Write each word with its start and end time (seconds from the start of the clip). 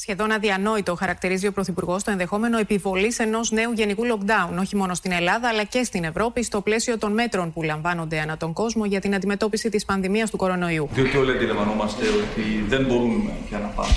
Σχεδόν 0.00 0.30
αδιανόητο 0.30 0.94
χαρακτηρίζει 0.94 1.46
ο 1.46 1.52
Πρωθυπουργός 1.52 2.02
το 2.02 2.10
ενδεχόμενο 2.10 2.58
επιβολής 2.58 3.18
ενός 3.18 3.50
νέου 3.50 3.72
γενικού 3.72 4.02
lockdown, 4.12 4.58
όχι 4.60 4.76
μόνο 4.76 4.94
στην 4.94 5.12
Ελλάδα 5.12 5.48
αλλά 5.48 5.64
και 5.64 5.84
στην 5.84 6.04
Ευρώπη, 6.04 6.42
στο 6.42 6.60
πλαίσιο 6.60 6.98
των 6.98 7.12
μέτρων 7.12 7.52
που 7.52 7.62
λαμβάνονται 7.62 8.20
ανά 8.20 8.36
τον 8.36 8.52
κόσμο 8.52 8.84
για 8.84 9.00
την 9.00 9.14
αντιμετώπιση 9.14 9.68
της 9.68 9.84
πανδημίας 9.84 10.30
του 10.30 10.36
κορονοϊού. 10.36 10.88
Διότι 10.92 11.16
όλοι 11.16 11.30
αντιλαμβανόμαστε 11.30 12.06
ότι 12.06 12.64
δεν 12.66 12.84
μπορούμε 12.84 13.32
πια 13.48 13.58
να 13.58 13.66
πάμε 13.66 13.92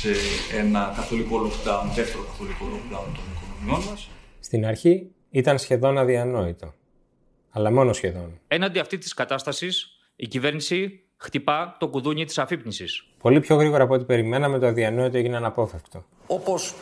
σε 0.00 0.10
ένα 0.58 0.92
καθολικό 0.96 1.46
lockdown, 1.46 1.86
δεύτερο 1.94 2.22
καθολικό 2.22 2.64
lockdown 2.64 3.04
των 3.04 3.24
οικονομιών 3.34 3.90
μας. 3.90 4.08
Στην 4.40 4.66
αρχή 4.66 5.10
ήταν 5.30 5.58
σχεδόν 5.58 5.98
αδιανόητο. 5.98 6.74
Αλλά 7.50 7.72
μόνο 7.72 7.92
σχεδόν. 7.92 8.40
Έναντι 8.48 8.78
αυτή 8.78 8.98
της 8.98 9.14
κατάστασης, 9.14 9.88
η 10.16 10.26
κυβέρνηση 10.26 11.03
χτυπά 11.24 11.76
το 11.78 11.88
κουδούνι 11.88 12.24
της 12.24 12.38
αφύπνισης. 12.38 13.04
Πολύ 13.20 13.40
πιο 13.40 13.56
γρήγορα 13.56 13.82
από 13.82 13.94
ό,τι 13.94 14.04
περιμέναμε, 14.04 14.58
το 14.58 14.66
αδιανόητο 14.66 15.16
έγινε 15.16 15.36
αναπόφευκτο. 15.36 16.04
Όπως 16.26 16.74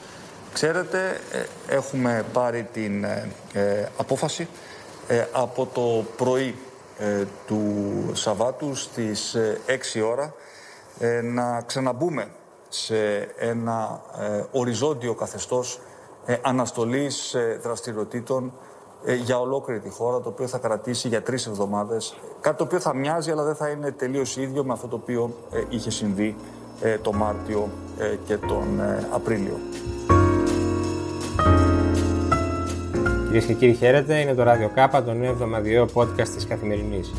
ξέρετε, 0.53 1.21
ε, 1.69 1.75
έχουμε 1.75 2.25
πάρει 2.33 2.69
την 2.73 3.05
ε, 3.05 3.29
ε, 3.53 3.89
απόφαση 3.97 4.49
από 5.33 5.69
το 5.75 6.05
πρωί 6.17 6.55
του 7.47 7.63
Σαββάτου 8.13 8.75
στις 8.75 9.37
6 9.99 10.03
ώρα 10.11 10.35
να 11.23 11.63
ξαναμπούμε 11.67 12.29
σε 12.69 13.19
ένα 13.39 14.01
οριζόντιο 14.51 15.15
καθεστώς 15.15 15.81
αναστολής 16.43 17.37
δραστηριοτήτων 17.63 18.47
ε, 18.47 18.72
για 19.25 19.41
ολόκληρη 19.41 19.81
τη 19.81 19.91
χώρα, 19.91 20.21
το 20.21 20.29
οποίο 20.29 20.47
θα 20.47 20.59
κρατήσει 20.59 21.09
για 21.09 21.23
τρεις 21.23 21.47
εβδομάδες. 21.47 22.17
Κάτι 22.41 22.57
το 22.57 22.65
οποίο 22.65 22.81
θα 22.81 22.95
μοιάζει, 22.95 23.31
αλλά 23.31 23.43
δεν 23.45 23.55
θα 23.55 23.69
είναι 23.69 23.91
τελείως 23.91 24.37
ίδιο 24.37 24.65
με 24.65 24.73
αυτό 24.73 24.87
το 24.89 24.97
οποίο 24.97 25.35
ε, 25.53 25.63
είχε 25.69 25.91
συμβεί 25.91 26.37
ε, 26.81 26.99
το 26.99 27.13
Μάρτιο 27.13 27.69
και 28.25 28.37
τον 28.37 28.81
Απρίλιο. 29.13 29.59
Κυρίες 33.25 33.45
και 33.45 33.55
κύριοι, 33.55 33.75
χαίρετε. 33.75 34.19
Είναι 34.19 34.35
το 34.35 34.43
Radio 34.43 34.71
Κάπα, 34.75 35.03
το 35.03 35.13
νέο 35.13 35.31
εβδομαδιαίο 35.31 35.89
podcast 35.95 36.29
της 36.29 36.47
Καθημερινής. 36.47 37.13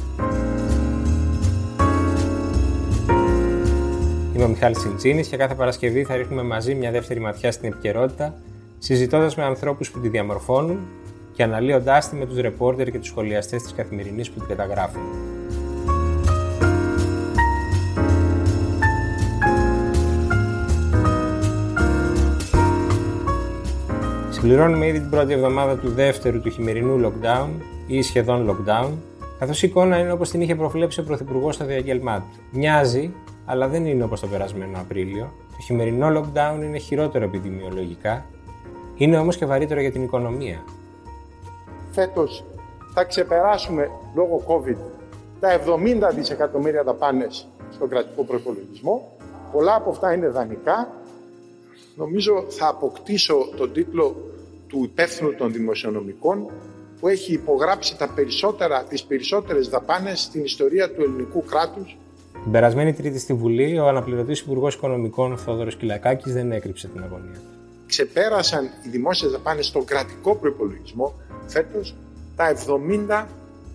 Είμαι 4.36 4.44
ο 4.44 4.48
Μιχάλης 4.48 4.80
Σιντσίνης 4.80 5.28
και 5.28 5.38
κάθε 5.38 5.56
Παρασκευή 5.56 6.04
θα 6.04 6.16
ρίχνουμε 6.16 6.44
μαζί 6.44 6.76
μια 6.76 6.92
δεύτερη 6.92 7.20
ματιά 7.20 7.52
στην 7.52 7.72
επικαιρότητα, 7.72 8.34
συζητώντας 8.78 9.36
με 9.36 9.44
ανθρώπους 9.44 9.92
που 9.92 10.00
τη 10.00 10.10
διαμορφώνουν 10.10 10.80
και 11.34 11.44
αναλύοντάς 11.44 12.10
τη 12.10 12.16
με 12.16 12.26
τους 12.26 12.38
ρεπόρτερ 12.40 12.92
και 12.92 13.00
τους 13.00 13.08
σχολιαστές 13.08 13.62
της 13.62 13.74
καθημερινής 13.74 14.30
που 14.30 14.40
την 14.40 14.48
καταγράφουν. 14.48 15.02
Συμπληρώνουμε 24.30 24.88
ήδη 24.88 25.00
την 25.00 25.10
πρώτη 25.10 25.34
εβδομάδα 25.34 25.78
του 25.78 25.90
δεύτερου 25.90 26.42
του 26.42 26.50
χειμερινού 26.50 27.02
lockdown 27.06 27.48
ή 27.88 28.02
σχεδόν 28.02 28.50
lockdown, 28.50 28.90
καθώς 29.40 29.64
η 29.64 29.68
εικόνα 29.68 30.00
είναι 30.00 30.12
όπως 30.12 30.30
την 30.30 30.42
είχε 30.42 30.56
προβλέψει 30.56 31.00
ο 31.00 31.04
Πρωθυπουργός 31.04 31.56
στο 31.56 31.66
διαγγελμά 31.66 32.18
του. 32.20 32.42
Μοιάζει, 32.52 33.14
αλλά 33.46 33.68
δεν 33.68 33.86
είναι 33.86 34.04
όπως 34.04 34.20
το 34.20 34.28
περασμένο 34.28 34.78
Απρίλιο. 34.80 35.34
Το 35.50 35.62
χειμερινό 35.64 36.08
lockdown 36.08 36.64
είναι 36.64 36.78
χειρότερο 36.78 37.26
επιδημιολογικά, 37.26 38.26
είναι 38.96 39.18
όμως 39.18 39.38
και 39.38 39.46
βαρύτερο 39.46 39.82
για 39.82 39.92
την 39.92 40.04
οικονομία, 40.04 40.64
φέτος 41.94 42.46
θα 42.94 43.04
ξεπεράσουμε 43.04 43.90
λόγω 44.16 44.44
COVID 44.48 44.78
τα 45.40 45.60
70 46.10 46.16
δισεκατομμύρια 46.16 46.84
δαπάνες 46.84 47.48
στον 47.72 47.90
κρατικό 47.90 48.24
προπολογισμό. 48.24 49.18
Πολλά 49.52 49.76
από 49.76 49.90
αυτά 49.90 50.14
είναι 50.14 50.28
δανεικά. 50.28 50.94
Νομίζω 51.96 52.46
θα 52.50 52.68
αποκτήσω 52.68 53.36
τον 53.58 53.74
τίτλο 53.74 54.16
του 54.68 54.84
υπεύθυνου 54.84 55.36
των 55.36 55.52
δημοσιονομικών 55.52 56.52
που 57.00 57.08
έχει 57.08 57.34
υπογράψει 57.34 57.98
τα 57.98 58.10
περισσότερα, 58.16 58.84
τις 58.84 59.04
περισσότερες 59.04 59.70
δαπάνες 59.70 60.22
στην 60.22 60.44
ιστορία 60.44 60.92
του 60.94 61.02
ελληνικού 61.02 61.44
κράτους. 61.44 61.98
Την 62.44 62.52
περασμένη 62.52 62.94
Τρίτη 62.94 63.20
στη 63.20 63.34
Βουλή, 63.34 63.80
ο 63.80 63.88
αναπληρωτής 63.88 64.40
Υπουργός 64.40 64.76
Οικονομικών 64.76 65.38
Θόδωρος 65.38 65.76
Κυλακάκης 65.76 66.34
δεν 66.34 66.52
έκρυψε 66.52 66.88
την 66.88 67.04
αγωνία 67.04 67.34
του. 67.34 67.53
Ξεπέρασαν 67.94 68.70
οι 68.86 68.90
δημόσιες 68.90 69.32
δαπάνες 69.32 69.66
στον 69.66 69.86
κρατικό 69.86 70.36
προπολογισμό 70.36 71.14
φέτος 71.48 71.96
τα 72.36 72.56
70 73.10 73.26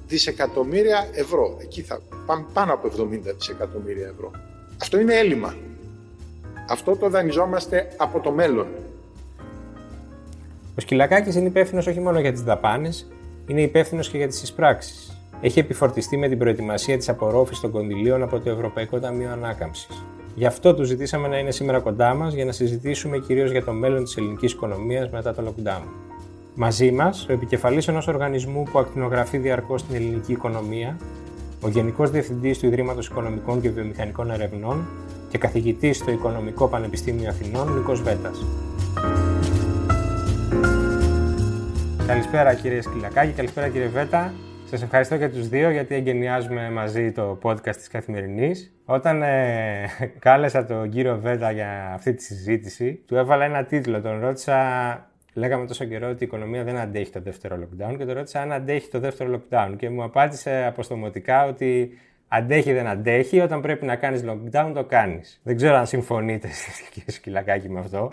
δισεκατομμύρια 0.07 1.09
ευρώ. 1.13 1.57
Εκεί 1.61 1.83
θα 1.83 2.01
πάμε 2.27 2.45
πάνω 2.53 2.73
από 2.73 2.89
70 2.89 3.35
δισεκατομμύρια 3.39 4.07
ευρώ. 4.07 4.31
Αυτό 4.81 5.01
είναι 5.01 5.15
έλλειμμα. 5.15 5.55
Αυτό 6.69 6.97
το 6.97 7.09
δανειζόμαστε 7.09 7.95
από 7.97 8.21
το 8.21 8.31
μέλλον. 8.31 8.67
Ο 10.77 10.81
Σκυλακάκης 10.81 11.35
είναι 11.35 11.49
υπεύθυνος 11.49 11.87
όχι 11.87 12.01
μόνο 12.01 12.21
για 12.21 12.33
τις 12.33 12.43
δαπάνες, 12.43 13.09
είναι 13.47 13.63
υπεύθυνος 13.63 14.09
και 14.09 14.17
για 14.17 14.29
τις 14.29 14.43
εισπράξεις. 14.43 15.21
Έχει 15.41 15.59
επιφορτιστεί 15.59 16.17
με 16.17 16.29
την 16.29 16.39
προετοιμασία 16.39 16.97
της 16.97 17.09
απορρόφησης 17.09 17.61
των 17.61 17.71
κονδυλίων 17.71 18.23
από 18.23 18.41
το 18.41 18.51
Ευρωπαϊκό 18.51 19.01
Ταμείο 19.01 19.31
Ανάκαμψης. 19.31 20.05
Γι' 20.35 20.47
αυτό 20.47 20.75
του 20.75 20.85
ζητήσαμε 20.85 21.29
να 21.29 21.39
είναι 21.39 21.51
σήμερα 21.51 21.81
κοντά 21.81 22.15
μας 22.15 22.35
για 22.35 22.45
να 22.45 22.53
συζητήσουμε 22.53 23.19
κυρίως 23.19 23.51
για 23.51 23.65
το 23.65 23.73
μέλλον 23.73 24.05
της 24.05 24.17
ελληνικής 24.17 24.53
οικονομίας 24.53 25.11
μετά 25.11 25.35
το 25.35 25.43
lockdown. 25.47 25.83
Μαζί 26.55 26.91
μας, 26.91 27.27
ο 27.29 27.33
επικεφαλής 27.33 27.89
ενός 27.89 28.09
οργανισμού 28.09 28.63
που 28.63 28.79
ακτινογραφεί 28.79 29.39
διαρκώς 29.39 29.85
την 29.85 29.95
ελληνική 29.95 30.33
οικονομία, 30.33 30.97
ο 31.61 31.69
Γενικός 31.69 32.11
Διευθυντής 32.11 32.59
του 32.59 32.67
Ιδρύματος 32.67 33.07
Οικονομικών 33.07 33.61
και 33.61 33.71
Βιομηχανικών 33.71 34.31
Ερευνών 34.31 34.87
και 35.31 35.39
καθηγητής 35.39 35.97
στο 35.97 36.11
Οικονομικό 36.11 36.69
Πανεπιστήμιο 36.69 37.29
Αθηνών, 37.29 37.77
Νίκος 37.77 38.03
Βέτας. 38.03 38.45
Καλησπέρα 42.07 42.55
κύριε 42.55 42.83
Σκυλακάκη, 42.83 43.33
καλησπέρα 43.33 43.69
κύριε 43.69 43.89
Βέτα. 43.89 44.33
Σας 44.71 44.83
ευχαριστώ 44.83 45.17
και 45.17 45.29
τους 45.29 45.49
δύο 45.49 45.71
γιατί 45.71 45.95
εγκαινιάζουμε 45.95 46.71
μαζί 46.71 47.13
το 47.13 47.39
podcast 47.43 47.77
της 47.77 47.89
Καθημερινής. 47.89 48.73
Όταν 48.85 49.23
ε, 49.23 49.87
κάλεσα 50.19 50.65
τον 50.65 50.91
κύριο 50.91 51.19
Βέτα 51.19 51.51
για 51.51 51.93
αυτή 51.95 52.15
τη 52.15 52.23
συζήτηση, 52.23 53.03
του 53.07 53.17
έβαλα 53.17 53.45
ένα 53.45 53.65
τίτλο. 53.65 54.01
Τον 54.01 54.21
ρώτησα 54.21 54.57
Λέγαμε 55.35 55.67
τόσο 55.67 55.85
καιρό 55.85 56.09
ότι 56.09 56.25
η 56.25 56.27
οικονομία 56.27 56.65
δεν 56.65 56.77
αντέχει 56.77 57.11
το 57.11 57.21
δεύτερο 57.21 57.57
lockdown 57.57 57.95
και 57.99 58.05
το 58.05 58.13
ρώτησα 58.13 58.41
αν 58.41 58.53
αντέχει 58.53 58.91
το 58.91 58.99
δεύτερο 58.99 59.35
lockdown 59.35 59.75
και 59.77 59.91
μου 59.91 60.03
απάντησε 60.03 60.65
αποστομωτικά 60.65 61.47
ότι 61.47 61.91
αντέχει 62.29 62.73
δεν 62.73 62.87
αντέχει, 62.87 63.41
όταν 63.41 63.61
πρέπει 63.61 63.85
να 63.85 63.97
κάνεις 63.97 64.25
lockdown 64.27 64.71
το 64.75 64.85
κάνεις. 64.85 65.41
Δεν 65.43 65.57
ξέρω 65.57 65.75
αν 65.75 65.87
συμφωνείτε 65.87 66.49
κύριε 66.93 67.11
Σκυλακάκη 67.11 67.71
με 67.71 67.79
αυτό. 67.79 68.11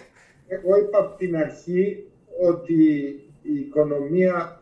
Εγώ 0.48 0.78
είπα 0.78 1.00
από 1.00 1.18
την 1.18 1.36
αρχή 1.36 2.04
ότι 2.42 2.74
η 3.42 3.60
οικονομία 3.60 4.60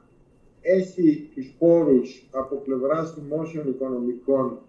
έχει 0.64 1.30
τους 1.34 1.56
πόρους 1.60 2.30
από 2.32 2.56
πλευράς 2.56 3.16
δημόσιων 3.20 3.68
οικονομικών 3.68 4.60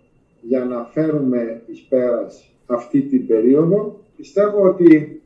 για 0.41 0.65
να 0.65 0.84
φέρουμε 0.84 1.62
εις 1.66 1.81
πέρας 1.81 2.55
αυτή 2.66 3.03
την 3.03 3.27
περίοδο. 3.27 4.00
Πιστεύω 4.16 4.62
ότι 4.62 5.22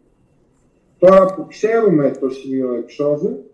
Τώρα 0.99 1.34
που 1.34 1.47
ξέρουμε 1.47 2.11
το 2.21 2.28
σημείο 2.28 2.75
εξόδου, 2.75 3.51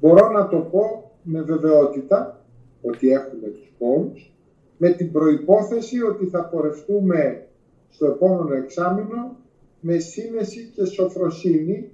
μπορώ 0.00 0.30
να 0.30 0.48
το 0.48 0.56
πω 0.58 1.10
με 1.22 1.42
βεβαιότητα 1.42 2.44
ότι 2.82 3.08
έχουμε 3.08 3.48
τους 3.48 3.72
πόρους, 3.78 4.32
με 4.78 4.90
την 4.90 5.12
προϋπόθεση 5.12 6.02
ότι 6.02 6.26
θα 6.26 6.44
πορευτούμε 6.44 7.46
στο 7.90 8.06
επόμενο 8.06 8.54
εξάμεινο 8.54 9.36
με 9.80 9.98
σύνεση 9.98 10.70
και 10.74 10.84
σοφροσύνη, 10.84 11.90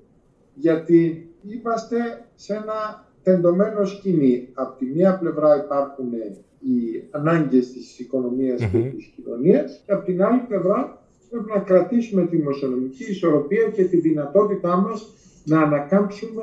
γιατί 0.54 1.28
είμαστε 1.42 2.26
σε 2.34 2.54
ένα 2.54 3.08
τεντωμένος 3.22 3.90
σκηνή. 3.90 4.48
Από 4.54 4.78
τη 4.78 4.84
μία 4.84 5.18
πλευρά 5.18 5.56
υπάρχουν 5.56 6.12
οι 6.60 7.08
ανάγκες 7.10 7.72
της 7.72 7.98
οικονομίας 7.98 8.60
και 8.60 8.78
της 8.78 9.12
κοινωνίας 9.16 9.82
και 9.86 9.92
από 9.92 10.04
την 10.04 10.22
άλλη 10.22 10.40
πλευρά 10.48 11.02
πρέπει 11.30 11.50
να 11.54 11.58
κρατήσουμε 11.58 12.26
τη 12.26 12.36
δημοσιονομική 12.36 13.04
ισορροπία 13.04 13.68
και 13.68 13.84
τη 13.84 13.96
δυνατότητά 13.96 14.76
μας 14.76 15.14
να 15.44 15.60
ανακάμψουμε 15.60 16.42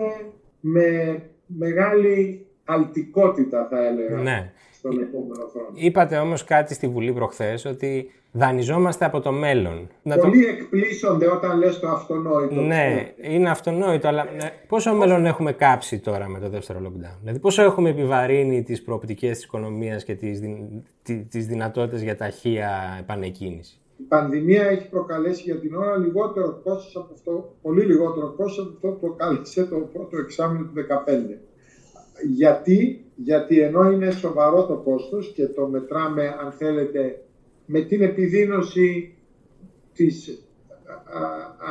με 0.59 1.21
μεγάλη 1.45 2.45
αλτικότητα 2.65 3.67
θα 3.69 3.85
έλεγα 3.87 4.21
ναι. 4.21 4.51
Στον 4.91 5.03
επόμενο 5.03 5.47
χρόνο. 5.51 5.69
Είπατε 5.73 6.17
όμως 6.17 6.43
κάτι 6.43 6.73
στη 6.73 6.87
Βουλή 6.87 7.13
προχθές 7.13 7.65
ότι 7.65 8.11
δανειζόμαστε 8.31 9.05
από 9.05 9.19
το 9.21 9.31
μέλλον. 9.31 9.87
Πολλοί 10.03 10.43
το... 10.43 10.49
εκπλήσονται 10.49 11.27
όταν 11.27 11.57
λες 11.57 11.79
το 11.79 11.87
αυτονόητο. 11.87 12.61
Ναι, 12.61 13.13
είναι 13.21 13.49
αυτονόητο, 13.49 14.07
αλλά 14.07 14.21
ε, 14.21 14.51
πόσο 14.67 14.93
μέλλον 14.93 15.25
έχουμε 15.25 15.51
κάψει 15.51 15.99
τώρα 15.99 16.27
με 16.27 16.39
το 16.39 16.49
δεύτερο 16.49 16.79
lockdown; 16.83 17.17
Δηλαδή 17.21 17.39
πόσο 17.39 17.63
έχουμε 17.63 17.89
επιβαρύνει 17.89 18.63
τις 18.63 18.81
προοπτικές 18.83 19.35
της 19.35 19.43
οικονομίας 19.43 20.03
και 20.03 20.15
τις, 20.15 20.39
τις 21.29 21.45
δυνατότητες 21.47 22.01
για 22.01 22.15
ταχεία 22.15 22.97
επανεκκίνηση; 22.99 23.79
Η 23.97 24.03
πανδημία 24.03 24.63
έχει 24.63 24.89
προκαλέσει 24.89 25.41
για 25.41 25.59
την 25.59 25.75
ώρα 25.75 25.97
λιγότερο 25.97 26.61
κόστος 26.63 26.95
από 26.95 27.13
αυτό, 27.13 27.55
πολύ 27.61 27.83
λιγότερο 27.83 28.33
κόστος 28.37 28.65
από 28.65 28.73
αυτό 28.75 28.87
που 28.87 28.99
προκάλεσε 28.99 29.65
το 29.65 29.75
πρώτο 29.75 30.17
εξάμεινο 30.17 30.65
του 30.65 30.73
2015. 30.73 31.37
Γιατί, 32.35 33.06
γιατί 33.19 33.59
ενώ 33.59 33.91
είναι 33.91 34.11
σοβαρό 34.11 34.65
το 34.65 34.75
κόστος 34.77 35.31
και 35.35 35.47
το 35.47 35.67
μετράμε, 35.67 36.35
αν 36.43 36.51
θέλετε, 36.51 37.23
με 37.65 37.81
την 37.81 38.01
επιδείνωση 38.01 39.15
της 39.93 40.41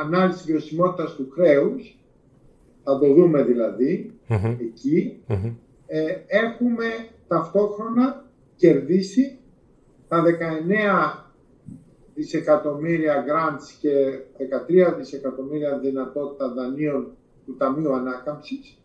ανάλυσης 0.01 0.45
βιωσιμότητας 0.45 1.15
του 1.15 1.29
χρέους, 1.29 1.99
θα 2.83 2.99
το 2.99 3.13
δούμε 3.13 3.43
δηλαδή 3.43 4.13
εκεί, 4.59 5.23
ε, 5.87 6.15
έχουμε 6.27 6.85
ταυτόχρονα 7.27 8.25
κερδίσει 8.55 9.39
τα 10.07 10.23
19 10.23 11.27
δισεκατομμύρια 12.15 13.25
grants 13.27 13.77
και 13.81 14.19
13 14.91 14.95
δισεκατομμύρια 14.97 15.77
δυνατότητα 15.77 16.53
δανείων 16.53 17.11
του 17.45 17.55
Ταμείου 17.57 17.93
Ανάκαμψης 17.93 18.81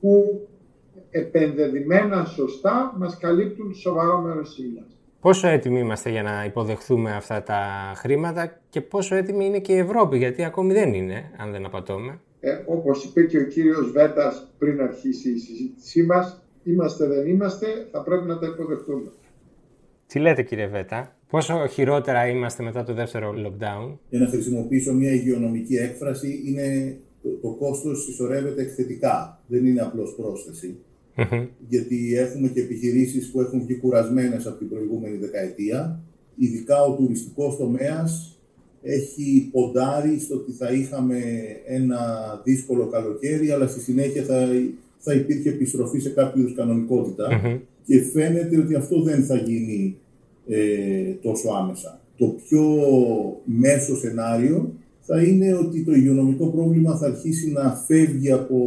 που 0.00 0.40
επενδεδημένα 1.10 2.24
σωστά 2.24 2.94
μας 2.98 3.18
καλύπτουν 3.18 3.74
σοβαρό 3.74 4.20
μέρος 4.20 4.54
της 4.54 4.64
Πόσο 5.20 5.48
έτοιμοι 5.48 5.78
είμαστε 5.78 6.10
για 6.10 6.22
να 6.22 6.44
υποδεχθούμε 6.44 7.12
αυτά 7.12 7.42
τα 7.42 7.92
χρήματα 7.96 8.60
και 8.68 8.80
πόσο 8.80 9.14
έτοιμη 9.14 9.44
είναι 9.44 9.58
και 9.58 9.72
η 9.72 9.78
Ευρώπη, 9.78 10.18
γιατί 10.18 10.44
ακόμη 10.44 10.72
δεν 10.72 10.94
είναι, 10.94 11.30
αν 11.36 11.50
δεν 11.52 11.64
απατώμε. 11.64 12.20
Ε, 12.40 12.62
όπως 12.66 13.04
είπε 13.04 13.22
και 13.22 13.38
ο 13.38 13.44
κύριος 13.44 13.90
Βέτας 13.90 14.54
πριν 14.58 14.80
αρχίσει 14.80 15.30
η 15.30 15.38
συζήτησή 15.38 16.02
μας, 16.02 16.42
είμαστε 16.64 17.06
δεν 17.06 17.26
είμαστε, 17.26 17.66
θα 17.90 18.02
πρέπει 18.02 18.26
να 18.26 18.38
τα 18.38 18.46
υποδεχτούμε. 18.46 19.12
Τι 20.06 20.18
λέτε 20.18 20.42
κύριε 20.42 20.66
Βέτα, 20.66 21.16
πόσο 21.28 21.66
χειρότερα 21.66 22.28
είμαστε 22.28 22.62
μετά 22.62 22.82
το 22.82 22.94
δεύτερο 22.94 23.34
lockdown; 23.36 23.96
Για 24.08 24.18
να 24.18 24.28
χρησιμοποιήσω 24.28 24.92
μια 24.92 25.10
υγειονομική 25.10 25.76
έκφραση, 25.76 26.42
είναι 26.46 26.96
το, 27.24 27.30
το 27.42 27.48
κόστος 27.48 28.04
συσσωρεύεται 28.04 28.62
εκθετικά, 28.62 29.42
δεν 29.46 29.66
είναι 29.66 29.80
απλώς 29.80 30.14
πρόσθεση. 30.16 30.76
Γιατί 31.68 32.16
έχουμε 32.16 32.48
και 32.48 32.60
επιχειρήσεις 32.60 33.30
που 33.30 33.40
έχουν 33.40 33.60
βγει 33.60 33.74
κουρασμένες 33.74 34.46
από 34.46 34.58
την 34.58 34.68
προηγούμενη 34.68 35.16
δεκαετία. 35.16 36.00
Ειδικά 36.36 36.82
ο 36.82 36.94
τουριστικός 36.94 37.56
τομέας 37.56 38.38
έχει 38.82 39.48
ποντάρει 39.52 40.18
στο 40.18 40.34
ότι 40.34 40.52
θα 40.52 40.72
είχαμε 40.72 41.20
ένα 41.66 42.00
δύσκολο 42.44 42.86
καλοκαίρι, 42.86 43.50
αλλά 43.50 43.66
στη 43.66 43.80
συνέχεια 43.80 44.22
θα, 44.22 44.48
θα 44.98 45.14
υπήρχε 45.14 45.48
επιστροφή 45.48 45.98
σε 45.98 46.10
κάποιο 46.10 46.52
κανονικοτητα 46.56 47.58
Και 47.84 48.00
φαίνεται 48.00 48.58
ότι 48.58 48.74
αυτό 48.74 49.02
δεν 49.02 49.24
θα 49.24 49.36
γίνει 49.36 49.96
ε, 50.48 51.12
τόσο 51.22 51.48
άμεσα. 51.48 52.00
Το 52.16 52.26
πιο 52.26 52.62
μέσο 53.44 53.96
σενάριο 53.96 54.74
θα 55.06 55.22
είναι 55.22 55.54
ότι 55.54 55.84
το 55.84 55.92
υγειονομικό 55.92 56.46
πρόβλημα 56.46 56.96
θα 56.96 57.06
αρχίσει 57.06 57.52
να 57.52 57.74
φεύγει 57.86 58.32
από... 58.32 58.58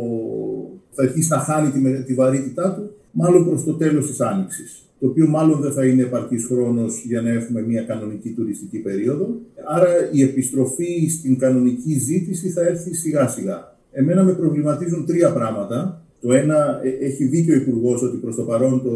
θα 0.91 1.03
αρχίσει 1.03 1.29
να 1.29 1.37
χάνει 1.37 1.69
τη, 1.69 2.03
τη 2.03 2.13
βαρύτητά 2.13 2.73
του 2.73 2.91
μάλλον 3.11 3.45
προς 3.45 3.63
το 3.63 3.73
τέλος 3.73 4.07
της 4.07 4.21
Άνοιξης 4.21 4.87
το 4.99 5.07
οποίο 5.07 5.27
μάλλον 5.27 5.61
δεν 5.61 5.71
θα 5.71 5.85
είναι 5.85 6.01
επαρκής 6.01 6.45
χρόνος 6.45 7.03
για 7.05 7.21
να 7.21 7.29
έχουμε 7.29 7.61
μια 7.61 7.81
κανονική 7.81 8.29
τουριστική 8.29 8.77
περίοδο. 8.77 9.35
Άρα 9.67 9.87
η 10.11 10.21
επιστροφή 10.23 11.07
στην 11.09 11.37
κανονική 11.37 11.99
ζήτηση 11.99 12.49
θα 12.49 12.61
έρθει 12.61 12.93
σιγά 12.95 13.27
σιγά. 13.27 13.75
Εμένα 13.91 14.23
με 14.23 14.33
προβληματίζουν 14.33 15.05
τρία 15.05 15.33
πράγματα. 15.33 16.01
Το 16.21 16.33
ένα, 16.33 16.79
ε, 16.83 17.05
έχει 17.05 17.25
δίκιο 17.25 17.53
ο 17.53 17.57
Υπουργός 17.57 18.01
ότι 18.01 18.17
προς 18.17 18.35
το 18.35 18.43
παρόν 18.43 18.81
το 18.83 18.91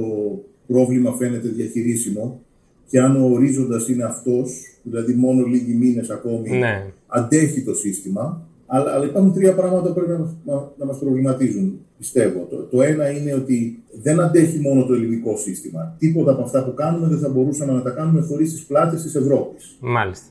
πρόβλημα 0.67 1.15
φαίνεται 1.15 1.47
διαχειρίσιμο 1.47 2.41
και 2.91 2.99
αν 2.99 3.15
ο 3.15 3.29
ορίζοντας 3.31 3.87
είναι 3.89 4.03
αυτός, 4.03 4.61
δηλαδή 4.83 5.13
μόνο 5.13 5.45
λίγοι 5.45 5.73
μήνες 5.73 6.09
ακόμη, 6.09 6.49
ναι. 6.49 6.85
αντέχει 7.07 7.63
το 7.63 7.73
σύστημα. 7.73 8.45
Αλλά, 8.65 8.91
αλλά 8.93 9.05
υπάρχουν 9.05 9.33
τρία 9.33 9.53
πράγματα 9.53 9.87
που 9.87 9.93
πρέπει 9.93 10.09
να, 10.09 10.17
να, 10.17 10.71
να 10.77 10.85
μας 10.85 10.97
προβληματίζουν, 10.99 11.79
πιστεύω. 11.97 12.47
Το, 12.49 12.55
το 12.55 12.81
ένα 12.81 13.09
είναι 13.09 13.33
ότι 13.33 13.83
δεν 14.01 14.19
αντέχει 14.19 14.59
μόνο 14.59 14.85
το 14.85 14.93
ελληνικό 14.93 15.37
σύστημα. 15.37 15.95
Τίποτα 15.99 16.31
από 16.31 16.41
αυτά 16.41 16.63
που 16.65 16.73
κάνουμε 16.73 17.07
δεν 17.07 17.19
θα 17.19 17.29
μπορούσαμε 17.29 17.73
να 17.73 17.81
τα 17.81 17.89
κάνουμε 17.89 18.21
χωρίς 18.21 18.51
τις 18.51 18.63
πλάτες 18.63 19.01
της 19.01 19.15
Ευρώπης. 19.15 19.77
Μάλιστα. 19.79 20.25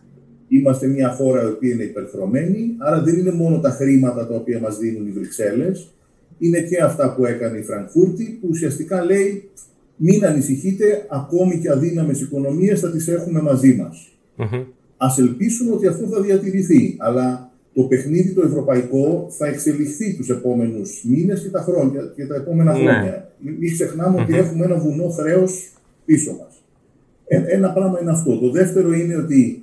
Είμαστε 0.49 0.87
μια 0.87 1.09
χώρα 1.09 1.43
η 1.43 1.47
οποία 1.47 1.73
είναι 1.73 1.83
υπερθρωμένη, 1.83 2.75
άρα 2.79 3.03
δεν 3.03 3.19
είναι 3.19 3.33
μόνο 3.33 3.61
τα 3.61 3.71
χρήματα 3.71 4.27
τα 4.27 4.35
οποία 4.35 4.61
μας 4.61 4.79
δίνουν 4.79 5.07
οι 5.07 5.11
Βρυξέλλες, 5.11 5.95
είναι 6.39 6.61
και 6.61 6.83
αυτά 6.83 7.15
που 7.15 7.25
έκανε 7.25 7.59
η 7.59 7.63
Φραγκφούρτη, 7.63 8.39
που 8.41 8.47
ουσιαστικά 8.51 9.05
λέει 9.05 9.51
μην 10.03 10.27
ανησυχείτε, 10.27 11.07
ακόμη 11.09 11.59
και 11.59 11.71
αδύναμες 11.71 12.21
οικονομίες 12.21 12.81
θα 12.81 12.91
τις 12.91 13.09
έχουμε 13.09 13.41
μαζί 13.41 13.75
μας. 13.75 14.13
Mm-hmm. 14.39 14.65
Ας 14.97 15.19
ελπίσουμε 15.19 15.73
ότι 15.73 15.87
αυτό 15.87 16.07
θα 16.07 16.21
διατηρηθεί, 16.21 16.97
αλλά 16.99 17.51
το 17.75 17.83
παιχνίδι 17.83 18.33
το 18.33 18.43
ευρωπαϊκό 18.43 19.27
θα 19.31 19.47
εξελιχθεί 19.47 20.15
τους 20.17 20.31
επόμενους 20.31 21.05
μήνες 21.05 21.43
και 21.43 21.49
τα, 21.49 21.61
χρόνια, 21.61 22.13
και 22.17 22.27
τα 22.27 22.35
επόμενα 22.35 22.73
ναι. 22.73 22.79
χρόνια. 22.79 23.33
Μην 23.39 23.73
ξεχνάμε 23.73 24.21
ότι 24.21 24.37
έχουμε 24.37 24.65
ένα 24.65 24.79
βουνό 24.79 25.09
χρέος 25.09 25.73
πίσω 26.05 26.31
μας. 26.33 26.63
Ε, 27.27 27.43
ένα 27.47 27.73
πράγμα 27.73 27.99
είναι 28.01 28.11
αυτό. 28.11 28.39
Το 28.39 28.51
δεύτερο 28.51 28.93
είναι 28.93 29.17
ότι 29.17 29.63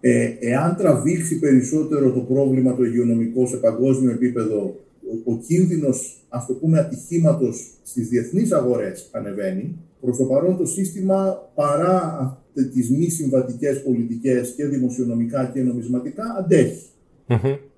ε, 0.00 0.30
εάν 0.40 0.76
τραβήξει 0.76 1.38
περισσότερο 1.38 2.10
το 2.10 2.20
πρόβλημα 2.20 2.74
το 2.76 2.84
υγειονομικό 2.84 3.46
σε 3.46 3.56
παγκόσμιο 3.56 4.10
επίπεδο 4.10 4.76
ο, 5.24 5.32
ο 5.32 5.38
κίνδυνος, 5.38 6.24
ας 6.28 6.46
το 6.46 6.52
πούμε, 6.52 6.78
ατυχήματος 6.78 7.70
στις 7.82 8.08
διεθνείς 8.08 8.52
αγορές 8.52 9.08
ανεβαίνει. 9.12 9.78
Προς 10.00 10.16
το 10.16 10.24
παρόν 10.24 10.56
το 10.56 10.66
σύστημα, 10.66 11.50
παρά 11.54 12.38
τις 12.72 12.90
μη 12.90 13.08
συμβατικές 13.08 13.82
πολιτικές 13.82 14.54
και 14.56 14.66
δημοσιονομικά 14.66 15.50
και 15.54 15.62
νομισματικά, 15.62 16.46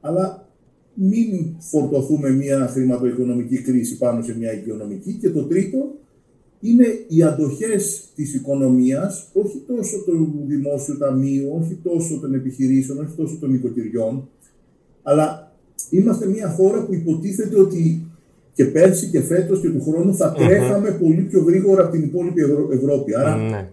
Αλλά 0.00 0.48
μην 0.94 1.54
φορτωθούμε 1.58 2.30
μια 2.30 2.66
χρηματοοικονομική 2.66 3.62
κρίση 3.62 3.98
πάνω 3.98 4.22
σε 4.22 4.36
μια 4.38 4.52
οικονομική. 4.52 5.12
Και 5.12 5.30
το 5.30 5.42
τρίτο 5.42 5.94
είναι 6.60 6.86
οι 7.08 7.22
αντοχές 7.22 8.08
της 8.14 8.34
οικονομίας, 8.34 9.30
όχι 9.32 9.62
τόσο 9.66 10.04
του 10.04 10.44
δημόσιου 10.46 10.98
ταμείου, 10.98 11.58
όχι 11.60 11.74
τόσο 11.82 12.18
των 12.20 12.34
επιχειρήσεων, 12.34 12.98
όχι 12.98 13.16
τόσο 13.16 13.36
των 13.40 13.54
οικοκυριών, 13.54 14.28
αλλά 15.02 15.41
είμαστε 15.90 16.26
μια 16.26 16.48
χώρα 16.48 16.84
που 16.84 16.94
υποτίθεται 16.94 17.60
ότι 17.60 18.06
και 18.54 18.64
πέρσι 18.64 19.06
και 19.06 19.20
φέτος 19.20 19.60
και 19.60 19.68
του 19.68 19.82
χρόνου 19.82 20.16
θα 20.16 20.32
τρέχαμε 20.32 20.90
πολύ 20.90 21.20
πιο 21.22 21.42
γρήγορα 21.42 21.82
από 21.82 21.92
την 21.92 22.02
υπόλοιπη 22.02 22.40
Ευρώπη. 22.72 23.14
Άρα 23.14 23.36
ναι. 23.36 23.68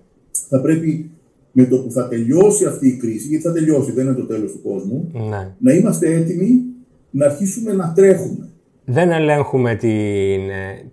θα 0.50 0.62
πρέπει 0.62 1.10
με 1.52 1.66
το 1.66 1.78
που 1.78 1.92
θα 1.92 2.08
τελειώσει 2.08 2.66
αυτή 2.66 2.88
η 2.88 2.98
κρίση, 2.98 3.28
γιατί 3.28 3.44
θα 3.44 3.52
τελειώσει, 3.52 3.92
δεν 3.92 4.06
είναι 4.06 4.16
το 4.16 4.26
τέλος 4.26 4.52
του 4.52 4.62
κόσμου, 4.62 5.12
ναι. 5.14 5.52
να 5.60 5.74
είμαστε 5.74 6.14
έτοιμοι 6.14 6.62
να 7.10 7.26
αρχίσουμε 7.26 7.74
να 7.74 7.94
τρέχουμε. 7.96 8.50
Δεν 8.86 9.12
ελέγχουμε 9.12 9.76
την, 9.76 10.42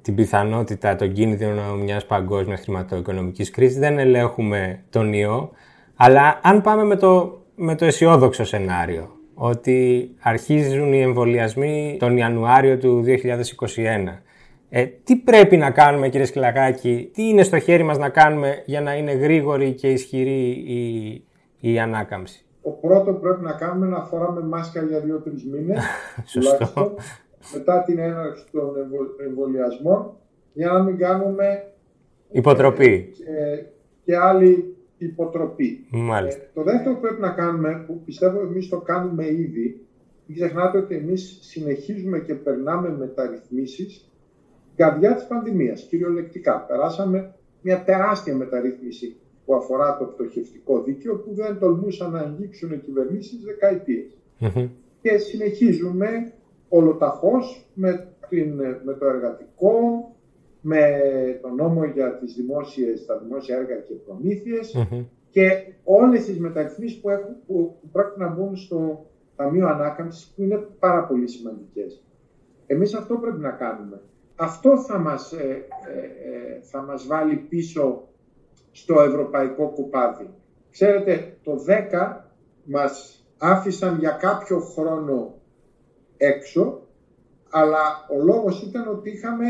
την 0.02 0.14
πιθανότητα, 0.14 0.96
τον 0.96 1.12
κίνδυνο 1.12 1.76
μιας 1.84 2.06
παγκόσμιας 2.06 2.60
χρηματοοικονομικής 2.60 3.50
κρίσης, 3.50 3.78
δεν 3.78 3.98
ελέγχουμε 3.98 4.80
τον 4.90 5.12
ιό, 5.12 5.50
αλλά 5.96 6.40
αν 6.42 6.60
πάμε 6.60 6.84
με 6.84 6.96
το, 6.96 7.42
με 7.54 7.74
το 7.74 7.84
αισιόδοξο 7.84 8.44
σενάριο, 8.44 9.15
ότι 9.38 10.10
αρχίζουν 10.20 10.92
οι 10.92 11.00
εμβολιασμοί 11.00 11.96
τον 11.98 12.16
Ιανουάριο 12.16 12.78
του 12.78 13.04
2021. 13.06 14.18
Ε, 14.68 14.84
τι 14.84 15.16
πρέπει 15.16 15.56
να 15.56 15.70
κάνουμε 15.70 16.08
κύριε 16.08 16.26
Σκυλακάκη, 16.26 17.10
τι 17.12 17.28
είναι 17.28 17.42
στο 17.42 17.58
χέρι 17.58 17.82
μας 17.82 17.98
να 17.98 18.08
κάνουμε 18.08 18.62
για 18.64 18.80
να 18.80 18.96
είναι 18.96 19.12
γρήγορη 19.12 19.72
και 19.72 19.90
ισχυρή 19.90 20.50
η, 20.50 21.24
η 21.60 21.78
ανάκαμψη; 21.78 22.46
Το 22.62 22.70
πρώτο 22.70 23.12
που 23.12 23.20
πρέπει 23.20 23.42
να 23.42 23.52
κάνουμε 23.52 23.86
είναι 23.86 23.96
να 23.96 24.04
φοράμε 24.04 24.40
μάσκα 24.40 24.82
για 24.82 25.00
δύο-τρεις 25.00 25.44
μήνες. 25.44 25.82
Σωστό. 26.32 26.94
Μετά 27.54 27.82
την 27.82 27.98
έναρξη 27.98 28.44
των 28.52 28.72
εμβολιασμών, 29.26 30.12
για 30.52 30.72
να 30.72 30.82
μην 30.82 30.98
κάνουμε 30.98 31.72
υποτροπή. 32.30 33.12
Και, 33.16 33.64
και 34.04 34.16
άλλοι 34.16 34.75
υποτροπή. 34.98 35.86
Μάλιστα. 35.90 36.42
Ε, 36.42 36.50
το 36.54 36.62
δεύτερο 36.62 36.94
που 36.94 37.00
πρέπει 37.00 37.20
να 37.20 37.30
κάνουμε, 37.30 37.84
που 37.86 38.02
πιστεύω 38.04 38.40
εμείς 38.40 38.68
το 38.68 38.80
κάνουμε 38.80 39.26
ήδη, 39.26 39.80
μην 40.26 40.36
ξεχνάτε 40.36 40.78
ότι 40.78 40.94
εμείς 40.94 41.38
συνεχίζουμε 41.40 42.18
και 42.18 42.34
περνάμε 42.34 42.96
μεταρρυθμίσεις 42.98 44.10
καρδιά 44.76 45.14
της 45.14 45.26
πανδημίας, 45.26 45.82
κυριολεκτικά. 45.82 46.64
Περάσαμε 46.68 47.34
μια 47.62 47.84
τεράστια 47.84 48.34
μεταρρύθμιση 48.34 49.16
που 49.44 49.54
αφορά 49.54 49.96
το 49.98 50.04
πτωχευτικό 50.04 50.82
δίκαιο 50.82 51.16
που 51.16 51.34
δεν 51.34 51.58
τολμούσαν 51.58 52.10
να 52.10 52.20
αγγίξουν 52.20 52.72
οι 52.72 52.78
κυβερνήσεις 52.78 53.38
Και 55.02 55.18
συνεχίζουμε 55.18 56.32
ολοταχώς 56.68 57.66
με, 57.74 58.08
με 58.84 58.92
το 58.98 59.06
εργατικό, 59.06 60.10
με 60.68 60.98
τον 61.42 61.54
νόμο 61.54 61.84
για 61.84 62.18
τις 62.18 62.34
δημόσιες, 62.34 63.06
τα 63.06 63.18
δημόσια 63.18 63.56
έργα 63.56 63.74
και 63.74 63.94
προμηθειες 63.94 64.88
και 65.30 65.72
όλες 65.84 66.24
τις 66.24 66.38
μεταρρυθμίσεις 66.38 67.00
που, 67.00 67.10
έχουν, 67.10 67.36
που, 67.46 67.78
πρέπει 67.92 68.18
να 68.20 68.28
μπουν 68.28 68.56
στο 68.56 69.06
Ταμείο 69.36 69.68
Ανάκαμψης 69.68 70.26
που 70.26 70.42
είναι 70.42 70.56
πάρα 70.78 71.04
πολύ 71.06 71.28
σημαντικές. 71.28 72.04
Εμείς 72.66 72.94
αυτό 72.94 73.16
πρέπει 73.16 73.40
να 73.40 73.50
κάνουμε. 73.50 74.00
Αυτό 74.36 74.78
θα 74.78 74.98
μας, 74.98 75.32
ε, 75.32 75.66
ε, 75.86 76.00
ε, 76.30 76.60
θα 76.62 76.82
μας 76.82 77.06
βάλει 77.06 77.36
πίσω 77.36 78.02
στο 78.72 79.00
ευρωπαϊκό 79.00 79.68
κουπάδι. 79.68 80.30
Ξέρετε, 80.70 81.36
το 81.42 81.56
10 81.56 82.30
μας 82.64 83.24
άφησαν 83.38 83.98
για 83.98 84.10
κάποιο 84.10 84.60
χρόνο 84.60 85.34
έξω, 86.16 86.80
αλλά 87.50 88.06
ο 88.10 88.22
λόγος 88.22 88.62
ήταν 88.62 88.88
ότι 88.88 89.10
είχαμε 89.10 89.46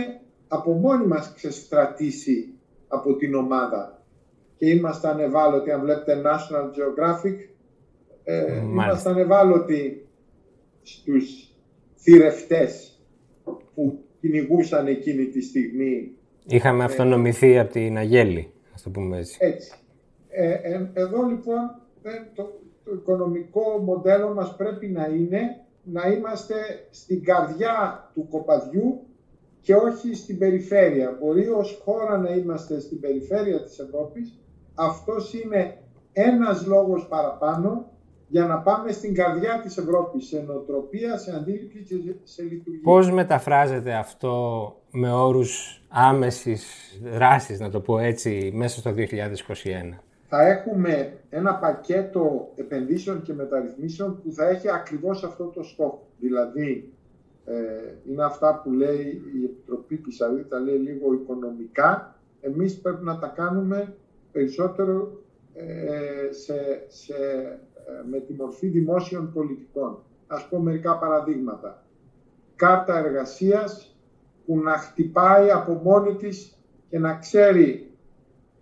από 0.48 0.72
μόνοι 0.72 1.06
μας 1.06 1.32
ξεστρατήσει 1.34 2.54
από 2.88 3.16
την 3.16 3.34
ομάδα 3.34 4.02
και 4.56 4.68
ήμασταν 4.70 5.18
ευάλωτοι. 5.18 5.70
Αν 5.70 5.80
βλέπετε 5.80 6.22
National 6.24 6.64
Geographic, 6.64 7.36
ε, 8.24 8.60
ήμασταν 8.60 9.18
ευάλωτοι 9.18 10.06
στους 10.82 11.54
θηρευτές 11.96 13.00
που 13.74 14.04
κυνηγούσαν 14.20 14.86
εκείνη 14.86 15.26
τη 15.26 15.42
στιγμή. 15.42 16.10
Είχαμε 16.46 16.82
ε, 16.82 16.86
αυτονομηθεί 16.86 17.58
από 17.58 17.72
την 17.72 17.96
Αγέλη, 17.96 18.52
ας 18.74 18.82
το 18.82 18.90
πούμε 18.90 19.18
έτσι. 19.18 19.36
Έτσι. 19.40 19.72
Ε, 20.28 20.52
ε 20.52 20.90
εδώ 20.92 21.22
λοιπόν 21.22 21.80
το, 22.34 22.60
το 22.84 22.92
οικονομικό 22.94 23.78
μοντέλο 23.78 24.34
μας 24.34 24.56
πρέπει 24.56 24.86
να 24.86 25.06
είναι 25.06 25.60
να 25.82 26.08
είμαστε 26.08 26.54
στην 26.90 27.24
καρδιά 27.24 28.10
του 28.14 28.28
κοπαδιού 28.28 29.06
και 29.66 29.75
όχι 29.75 30.14
στην 30.14 30.38
περιφέρεια. 30.38 31.16
Μπορεί 31.20 31.49
ως 31.49 31.80
χώρα 31.85 32.18
να 32.18 32.30
είμαστε 32.30 32.80
στην 32.80 33.00
περιφέρεια 33.00 33.62
της 33.62 33.78
Ευρώπης. 33.78 34.38
Αυτός 34.75 35.35
είναι 35.35 35.78
ένας 36.12 36.66
λόγος 36.66 37.06
παραπάνω 37.08 37.90
για 38.28 38.46
να 38.46 38.58
πάμε 38.58 38.92
στην 38.92 39.14
καρδιά 39.14 39.61
της 39.62 39.76
Ευρώπης, 39.76 40.26
σε 40.26 40.44
νοοτροπία, 40.46 41.18
σε 41.18 41.35
αντίληψη 41.37 41.82
και 41.82 41.94
σε 42.23 42.42
λειτουργία. 42.42 42.80
Πώς 42.82 43.11
μεταφράζεται 43.11 43.94
αυτό 43.94 44.32
με 44.90 45.12
όρους 45.12 45.82
άμεσης 45.88 46.64
δράσης, 47.12 47.61
να 47.61 47.70
το 47.70 47.80
πω 47.80 47.99
έτσι, 47.99 48.50
μέσα 48.54 48.78
στο 48.78 48.92
2021 48.92 50.00
θα 50.28 50.46
έχουμε 50.46 51.18
ένα 51.30 51.54
πακέτο 51.54 52.52
επενδύσεων 52.56 53.23
και 53.23 53.32
μεταρρυθμίσεων 53.32 54.23
που 54.23 54.32
θα 54.32 54.49
έχει 54.49 54.70
ακριβώς 54.70 55.25
αυτό 55.25 55.44
το 55.44 55.62
στόχο. 55.62 56.06
Δηλαδή, 56.18 56.95
ε, 57.48 58.10
είναι 58.10 58.24
αυτά 58.24 58.60
που 58.60 58.72
λέει 58.72 59.22
η 59.34 59.44
Επιτροπή 59.44 59.96
Πισαρή, 59.96 60.44
τα 60.44 60.58
λέει 60.58 60.76
λίγο 60.76 61.12
οικονομικά. 61.12 62.18
Εμείς 62.40 62.80
πρέπει 62.80 63.04
να 63.04 63.18
τα 63.18 63.26
κάνουμε 63.26 63.96
περισσότερο 64.32 65.20
ε, 65.54 66.32
σε, 66.32 66.84
σε, 66.88 67.14
ε, 67.86 68.08
με 68.10 68.18
τη 68.18 68.32
μορφή 68.32 68.66
δημόσιων 68.66 69.32
πολιτικών. 69.32 69.98
Ας 70.26 70.48
πω 70.48 70.58
μερικά 70.58 70.98
παραδείγματα. 70.98 71.82
Κάρτα 72.56 72.98
εργασίας 72.98 73.96
που 74.46 74.58
να 74.58 74.72
χτυπάει 74.72 75.50
από 75.50 75.72
μόνη 75.72 76.14
της 76.14 76.58
και 76.90 76.98
να 76.98 77.18
ξέρει 77.18 77.90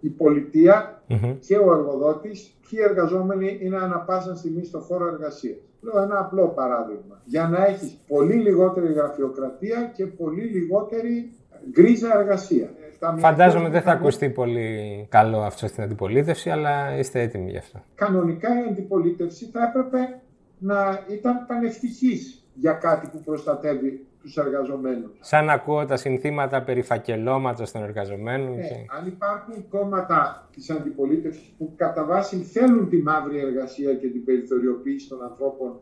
η 0.01 0.09
πολιτεια 0.09 1.03
και 1.41 1.57
ο 1.57 1.73
εργοδότης 1.73 2.57
ποιοι 2.75 2.85
εργαζόμενοι 2.89 3.59
είναι 3.61 3.77
ανα 3.77 3.99
πάσα 3.99 4.35
στιγμή 4.37 4.65
στο 4.65 4.79
χώρο 4.79 5.07
εργασίας. 5.07 5.57
Λέω 5.81 6.03
ένα 6.03 6.19
απλό 6.19 6.49
παράδειγμα. 6.49 7.21
Για 7.25 7.49
να 7.49 7.65
έχεις 7.65 7.99
πολύ 8.07 8.35
λιγότερη 8.35 8.93
γραφειοκρατία 8.93 9.93
και 9.97 10.07
πολύ 10.07 10.43
λιγότερη 10.43 11.33
γκρίζα 11.71 12.19
εργασία. 12.19 12.71
Φαντάζομαι 13.17 13.69
δεν 13.69 13.83
θα 13.83 13.93
ακουστεί 13.93 14.31
πολύ 14.31 15.07
καλό 15.11 15.41
αυτό 15.41 15.67
στην 15.67 15.83
αντιπολίτευση, 15.83 16.51
αλλά 16.51 16.97
είστε 16.99 17.21
έτοιμοι 17.21 17.51
γι' 17.51 17.57
αυτό. 17.57 17.83
Κανονικά 17.95 18.49
η 18.65 18.69
αντιπολίτευση 18.71 19.45
θα 19.45 19.61
έπρεπε 19.69 20.21
να 20.59 21.05
ήταν 21.09 21.47
πανευτυχής 21.47 22.45
για 22.55 22.73
κάτι 22.73 23.09
που 23.13 23.21
προστατεύει 23.21 24.07
τους 24.25 24.37
εργαζομένους. 24.37 25.11
Σαν 25.21 25.51
ακούω 25.51 25.85
τα 25.85 25.97
συνθήματα 25.97 26.63
περί 26.63 26.83
φακελώματος 26.83 27.71
των 27.71 27.83
εργαζομένων. 27.83 28.59
Ε, 28.59 28.63
και... 28.63 28.75
Αν 28.99 29.07
υπάρχουν 29.07 29.69
κόμματα 29.69 30.49
της 30.53 30.71
αντιπολίτευσης 30.71 31.55
που 31.59 31.73
κατά 31.77 32.05
βάση 32.05 32.37
θέλουν 32.37 32.89
τη 32.89 33.03
μαύρη 33.03 33.39
εργασία 33.39 33.95
και 33.95 34.09
την 34.09 34.25
περιθωριοποίηση 34.25 35.09
των 35.09 35.23
ανθρώπων 35.23 35.81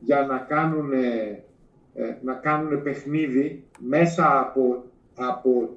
για 0.00 0.26
να 0.26 0.38
κάνουν, 0.38 0.92
ε, 0.92 1.44
να 2.22 2.32
κάνουν 2.32 2.82
παιχνίδι 2.82 3.64
μέσα 3.78 4.40
από, 4.40 4.84
από 5.14 5.68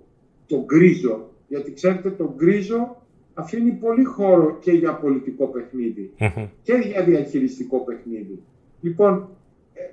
το 0.47 0.63
γκρίζο, 0.65 1.29
γιατί 1.47 1.73
ξέρετε 1.73 2.09
το 2.09 2.33
γκρίζο 2.35 3.01
αφήνει 3.33 3.71
πολύ 3.71 4.03
χώρο 4.03 4.57
και 4.61 4.71
για 4.71 4.93
πολιτικό 4.93 5.51
και 6.61 6.73
για 6.73 7.03
διαχειριστικό 7.03 7.77
παιχνίδι. 7.79 8.43
Λοιπόν, 8.81 9.29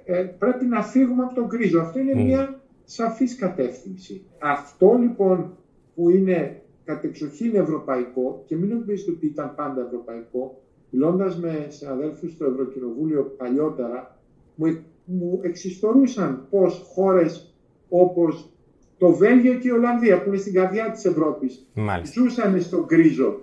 ε, 0.05 0.19
ε, 0.19 0.23
πρέπει 0.23 0.65
να 0.65 0.83
φύγουμε 0.83 1.23
από 1.23 1.35
τον 1.35 1.49
κρίζο. 1.49 1.81
Αυτό 1.81 1.99
είναι 1.99 2.15
μια 2.15 2.61
σαφής 2.85 3.37
κατεύθυνση. 3.37 4.25
Αυτό 4.39 4.97
λοιπόν 5.01 5.57
που 5.95 6.11
είναι 6.11 6.63
κατεξοχήν 6.85 7.55
ευρωπαϊκό 7.55 8.43
και 8.47 8.57
μην 8.57 8.69
νομίζετε 8.69 9.11
ότι 9.11 9.27
ήταν 9.27 9.55
πάντα 9.55 9.81
ευρωπαϊκό, 9.81 10.63
μιλώντας 10.91 11.41
με 11.41 11.67
συναδέλφους 11.69 12.33
στο 12.33 12.45
Ευρωκοινοβούλιο 12.45 13.35
παλιότερα, 13.37 14.19
μου, 14.55 14.85
μου 15.05 15.41
εξιστορούσαν 15.43 16.47
πώς 16.51 16.91
χώρες 16.95 17.55
όπως 17.89 18.53
το 18.99 19.13
Βέλγιο 19.13 19.55
και 19.55 19.69
η 19.69 19.71
Ολλανδία, 19.71 20.23
που 20.23 20.29
είναι 20.29 20.37
στην 20.37 20.53
καρδιά 20.53 20.91
της 20.91 21.05
Ευρώπης, 21.05 21.67
ζούσαν 22.15 22.61
στον 22.61 22.87
κρίζο. 22.87 23.41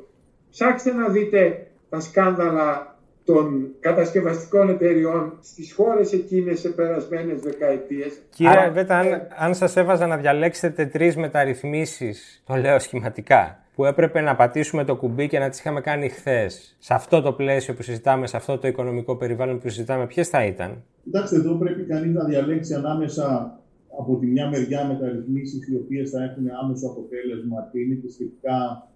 Ψάξτε 0.50 0.94
να 0.94 1.10
δείτε 1.10 1.68
τα 1.90 2.00
σκάνδαλα 2.00 2.99
των 3.34 3.68
κατασκευαστικών 3.80 4.70
εταιριών 4.70 5.38
στις 5.42 5.74
χώρες 5.74 6.14
εκείνες 6.14 6.60
σε 6.60 6.70
περασμένες 6.70 7.42
δεκαετίες. 7.42 8.22
Κύριε 8.36 8.70
Βέτα, 8.70 8.98
αν, 8.98 9.08
ε, 9.08 9.28
αν 9.38 9.54
σας 9.56 9.76
έβαζα 9.76 10.08
να 10.08 10.18
διαλέξετε 10.18 10.86
τρεις 10.86 11.16
μεταρρυθμίσεις, 11.16 12.44
το 12.46 12.56
λέω 12.56 12.80
σχηματικά, 12.80 13.64
που 13.76 13.86
έπρεπε 13.86 14.22
να 14.22 14.36
πατήσουμε 14.36 14.84
το 14.84 14.96
κουμπί 14.96 15.28
και 15.28 15.40
να 15.40 15.50
τις 15.50 15.60
είχαμε 15.60 15.82
κάνει 15.82 16.10
χθες. 16.10 16.76
Σε 16.80 16.94
αυτό 16.94 17.22
το 17.22 17.34
πλαίσιο 17.34 17.74
που 17.74 17.82
συζητάμε, 17.82 18.28
σε 18.28 18.38
αυτό 18.38 18.58
το 18.58 18.68
οικονομικό 18.68 19.16
περιβάλλον 19.16 19.60
που 19.60 19.70
συζητάμε, 19.70 20.08
ποιες 20.08 20.28
θα 20.28 20.46
ήταν; 20.46 20.84
Κοιτάξτε, 21.04 21.36
εδώ 21.36 21.58
πρέπει 21.58 21.84
κανείς 21.84 22.14
να 22.14 22.24
διαλέξει 22.24 22.74
ανάμεσα 22.74 23.60
από 24.00 24.18
τη 24.18 24.26
μια 24.26 24.50
μεριά 24.50 24.86
μεταρρυθμίσεις 24.86 25.68
οι 25.68 25.76
οποίες 25.76 26.10
θα 26.10 26.24
έχουν 26.24 26.46
άμεσο 26.64 26.88
αποτέλεσμα 26.88 27.70
και 27.72 27.80
είναι 27.80 27.96
και 27.96 28.10
σχετικά 28.10 28.88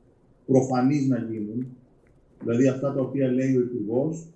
προφανείς 0.45 1.07
να 1.07 1.17
γίνουν 1.17 1.77
Δηλαδή 2.43 2.67
αυτά 2.67 2.93
τα 2.93 3.01
οποία 3.01 3.27
λέει 3.31 3.55
ο 3.55 3.59
Υπουργός 3.59 4.27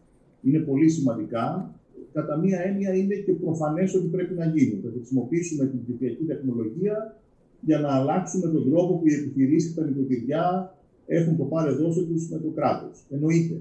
είναι 0.41 0.59
πολύ 0.59 0.89
σημαντικά. 0.89 1.71
Κατά 2.13 2.37
μία 2.37 2.59
έννοια 2.61 2.93
είναι 2.93 3.15
και 3.15 3.31
προφανές 3.31 3.95
ότι 3.95 4.07
πρέπει 4.07 4.33
να 4.33 4.45
γίνουν. 4.45 4.79
Θα 4.83 4.89
χρησιμοποιήσουμε 4.95 5.65
την 5.65 5.79
ψηφιακή 5.83 6.23
τεχνολογία 6.23 7.15
για 7.61 7.79
να 7.79 7.89
αλλάξουμε 7.89 8.47
τον 8.51 8.69
τρόπο 8.69 8.93
που 8.97 9.07
οι 9.07 9.13
επιχειρήσεις 9.13 9.73
και 9.73 9.79
τα 9.79 9.87
νοικοκυριά 9.87 10.75
έχουν 11.07 11.37
το 11.37 11.43
πάρε 11.43 11.71
δόση 11.71 12.03
τους 12.03 12.29
με 12.29 12.37
το 12.37 12.49
κράτος. 12.55 13.05
Εννοείται. 13.09 13.55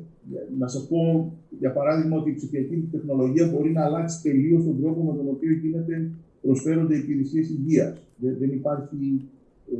Να 0.58 0.68
σας 0.68 0.86
πω, 0.88 1.32
για 1.58 1.72
παράδειγμα, 1.72 2.16
ότι 2.16 2.30
η 2.30 2.34
ψηφιακή 2.34 2.88
τεχνολογία 2.92 3.50
μπορεί 3.52 3.70
να 3.72 3.84
αλλάξει 3.84 4.22
τελείως 4.22 4.64
τον 4.64 4.80
τρόπο 4.80 5.02
με 5.02 5.16
τον 5.16 5.28
οποίο 5.28 5.52
γίνεται, 5.52 6.10
προσφέρονται 6.42 6.96
υπηρεσίες 6.96 7.48
υγείας. 7.48 7.98
Δεν, 8.18 8.50
υπάρχει 8.52 9.28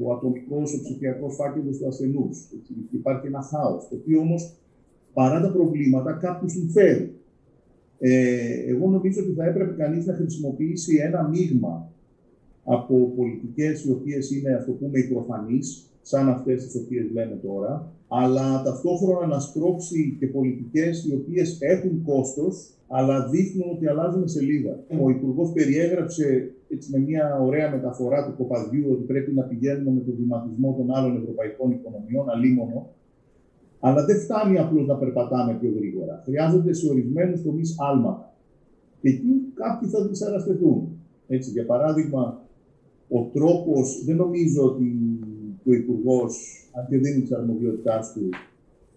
ο 0.03 0.13
ατομικός, 0.13 0.75
ο 0.75 0.81
ψηφιακός 0.83 1.35
φάκελος 1.35 1.79
του 1.79 1.87
ασθενούς. 1.87 2.49
Υπάρχει 2.91 3.27
ένα 3.27 3.43
χάος, 3.43 3.89
το 3.89 3.95
οποίο 3.95 4.21
όμως 4.21 4.53
παρά 5.13 5.41
τα 5.41 5.53
προβλήματα 5.53 6.13
κάποιους 6.13 6.53
συμφέρει. 6.53 7.15
Ε, 7.99 8.71
εγώ 8.71 8.89
νομίζω 8.89 9.23
ότι 9.23 9.33
θα 9.33 9.45
έπρεπε 9.45 9.73
κανείς 9.83 10.07
να 10.07 10.15
χρησιμοποιήσει 10.15 10.97
ένα 10.97 11.29
μείγμα 11.29 11.91
από 12.65 13.13
πολιτικές 13.17 13.85
οι 13.85 13.91
οποίες 13.91 14.31
είναι, 14.31 14.55
ας 14.55 14.65
το 14.65 14.73
πούμε, 14.73 14.99
οι 14.99 15.09
σαν 16.03 16.29
αυτές 16.29 16.65
τις 16.65 16.77
οποίες 16.77 17.11
λέμε 17.13 17.35
τώρα, 17.43 17.93
αλλά 18.09 18.63
ταυτόχρονα 18.63 19.27
να 19.27 19.41
σπρώξει 19.41 20.17
και 20.19 20.27
πολιτικές 20.27 21.05
οι 21.05 21.15
οποίες 21.15 21.57
έχουν 21.61 22.03
κόστος, 22.03 22.71
αλλά 22.89 23.29
δείχνουν 23.29 23.71
ότι 23.71 23.87
αλλάζουν 23.87 24.29
σελίδα. 24.29 24.85
Ο 25.03 25.11
Υπουργός 25.11 25.53
περιέγραψε 25.53 26.51
έτσι 26.69 26.91
με 26.93 26.99
μια 26.99 27.39
ωραία 27.41 27.71
μεταφορά 27.71 28.27
του 28.27 28.37
κοπαδιού 28.37 28.87
ότι 28.93 29.03
πρέπει 29.03 29.33
να 29.33 29.43
πηγαίνουμε 29.43 29.91
με 29.91 30.01
τον 30.01 30.15
βηματισμό 30.17 30.75
των 30.79 30.95
άλλων 30.97 31.17
ευρωπαϊκών 31.17 31.71
οικονομιών, 31.71 32.31
αλίμονο. 32.31 32.91
Αλλά 33.81 34.05
δεν 34.05 34.17
φτάνει 34.17 34.59
απλώς 34.59 34.87
να 34.87 34.95
περπατάμε 34.95 35.57
πιο 35.61 35.73
γρήγορα. 35.77 36.23
Χρειάζονται 36.25 36.73
σε 36.73 36.89
ορισμένους 36.91 37.43
τομείς 37.43 37.77
άλματα. 37.79 38.35
Και 39.01 39.09
εκεί 39.09 39.53
κάποιοι 39.55 39.89
θα 39.89 40.07
δυσαραστηθούν. 40.07 40.89
Έτσι, 41.29 41.51
για 41.51 41.67
παράδειγμα, 41.67 42.41
ο 43.09 43.23
τρόπος, 43.23 44.05
δεν 44.05 44.17
νομίζω 44.17 44.65
ότι 44.65 45.19
ο 45.67 45.73
Υπουργός, 45.73 46.39
αν 46.73 46.87
και 46.89 46.99
δίνει 46.99 47.23
τι 47.23 47.35
αρμοδιότητάς 47.35 48.13
του, 48.13 48.29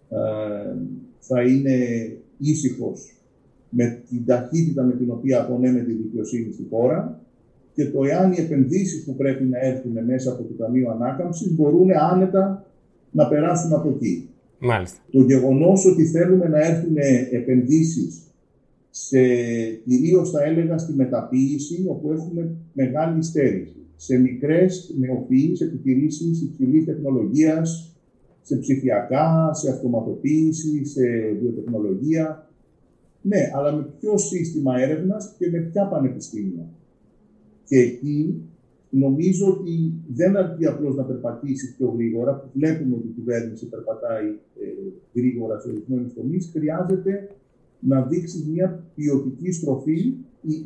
ε, 0.09 0.75
θα 1.19 1.41
είναι 1.41 1.77
ήσυχος 2.37 3.13
με 3.69 4.03
την 4.09 4.25
ταχύτητα 4.25 4.83
με 4.83 4.93
την 4.93 5.11
οποία 5.11 5.41
απονέμεται 5.41 5.91
η 5.91 5.95
δικαιοσύνη 5.95 6.51
στη 6.51 6.67
χώρα 6.69 7.21
και 7.79 7.85
το 7.85 8.03
εάν 8.03 8.31
οι 8.31 8.41
επενδύσεις 8.41 9.03
που 9.05 9.15
πρέπει 9.15 9.43
να 9.43 9.59
έρθουν 9.59 10.05
μέσα 10.05 10.31
από 10.31 10.43
το 10.43 10.53
Ταμείο 10.53 10.91
Ανάκαμψης 10.91 11.55
μπορούν 11.55 11.87
άνετα 12.11 12.65
να 13.11 13.27
περάσουν 13.27 13.73
από 13.73 13.89
εκεί. 13.89 14.29
Μάλιστα. 14.59 14.97
Το 15.11 15.21
γεγονός 15.21 15.85
ότι 15.85 16.05
θέλουμε 16.05 16.47
να 16.47 16.59
έρθουν 16.59 16.95
επενδύσεις 17.31 18.21
σε, 18.89 19.19
κυρίως 19.85 20.29
θα 20.29 20.43
έλεγα 20.43 20.77
στη 20.77 20.93
μεταποίηση, 20.93 21.85
όπου 21.87 22.11
έχουμε 22.11 22.55
μεγάλη 22.73 23.23
στέρηση. 23.23 23.75
Σε 23.95 24.17
μικρές 24.17 24.95
νεοποιείς 24.99 25.61
επιχειρήσεις 25.61 26.41
υψηλής 26.41 26.85
τεχνολογίας, 26.85 27.95
σε 28.41 28.57
ψηφιακά, 28.57 29.49
σε 29.53 29.69
αυτοματοποίηση, 29.71 30.85
σε 30.85 31.01
βιοτεχνολογία. 31.41 32.49
Ναι, 33.21 33.51
αλλά 33.55 33.71
με 33.71 33.87
ποιο 33.99 34.17
σύστημα 34.17 34.79
έρευνας 34.79 35.35
και 35.37 35.49
με 35.49 35.57
ποια 35.59 35.85
πανεπιστήμια. 35.87 36.65
Και 37.69 37.77
εκεί 37.77 38.41
νομίζω 38.89 39.45
ότι 39.47 39.93
δεν 40.07 40.37
αρκεί 40.37 40.65
απλώς 40.65 40.95
να 40.95 41.03
περπατήσει 41.03 41.75
πιο 41.75 41.87
γρήγορα, 41.95 42.35
που 42.35 42.47
βλέπουμε 42.53 42.95
ότι 42.95 43.07
η 43.07 43.11
κυβέρνηση 43.11 43.69
περπατάει 43.69 44.27
ε, 44.61 45.19
γρήγορα 45.19 45.59
σε 45.59 45.69
ορισμένους 45.69 46.13
τομείς. 46.13 46.49
Χρειάζεται 46.53 47.29
να 47.79 48.01
δείξει 48.01 48.47
μια 48.51 48.83
ποιοτική 48.95 49.51
στροφή. 49.51 50.13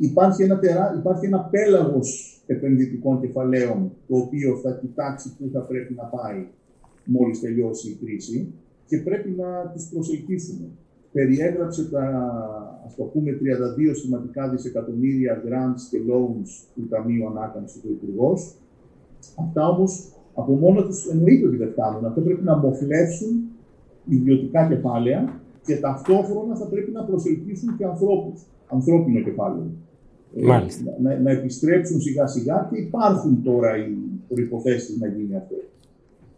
Υπάρχει 0.00 0.42
ένα, 0.42 0.58
τερά, 0.58 0.94
υπάρχει 0.98 1.26
ένα 1.26 1.40
πέλαγος 1.40 2.42
επενδυτικών 2.46 3.20
κεφαλαίων, 3.20 3.92
το 4.08 4.16
οποίο 4.16 4.56
θα 4.56 4.78
κοιτάξει 4.80 5.36
πού 5.36 5.50
θα 5.52 5.60
πρέπει 5.60 5.94
να 5.94 6.04
πάει 6.04 6.46
μόλις 7.04 7.40
τελειώσει 7.40 7.90
η 7.90 7.98
κρίση 8.04 8.52
και 8.86 8.98
πρέπει 8.98 9.30
να 9.30 9.70
τις 9.74 9.88
προσελκύσουμε. 9.88 10.66
Περιέγραψε 11.12 11.90
τα, 11.90 12.04
ας 12.86 12.94
το 12.94 13.02
πούμε, 13.02 13.30
32 13.32 13.94
σημαντικά 13.94 14.48
δισεκατομμύρια 14.48 15.42
grants 15.46 15.82
και 15.90 15.98
loans 16.08 16.48
του 16.74 16.88
Ταμείου 16.88 17.28
Ανάκαμψης 17.28 17.80
του 17.80 17.88
Υπουργός. 17.90 18.54
Αυτά 19.36 19.68
όμως 19.68 20.12
από 20.34 20.52
μόνο 20.52 20.82
τους 20.82 21.08
εννοείται 21.08 21.46
ότι 21.46 21.56
δεν 21.56 21.70
φτάνουν. 21.70 22.04
Αυτό 22.04 22.20
πρέπει 22.20 22.44
να 22.44 22.56
μοχλεύσουν 22.56 23.30
ιδιωτικά 24.08 24.68
κεφάλαια 24.68 25.40
και 25.66 25.76
ταυτόχρονα 25.76 26.56
θα 26.56 26.66
πρέπει 26.66 26.90
να 26.90 27.02
προσελκύσουν 27.04 27.76
και 27.76 27.84
ανθρώπους, 27.84 28.42
ανθρώπινο 28.68 29.20
κεφάλαιο. 29.20 29.70
Ε, 30.36 30.46
Μάλιστα. 30.46 30.96
να, 31.02 31.20
να 31.20 31.30
επιστρέψουν 31.30 32.00
σιγά 32.00 32.26
σιγά 32.26 32.68
και 32.70 32.80
υπάρχουν 32.80 33.42
τώρα 33.42 33.76
οι 33.76 33.96
προποθέσει 34.28 34.98
να 34.98 35.06
γίνει 35.06 35.36
αυτό. 35.36 35.56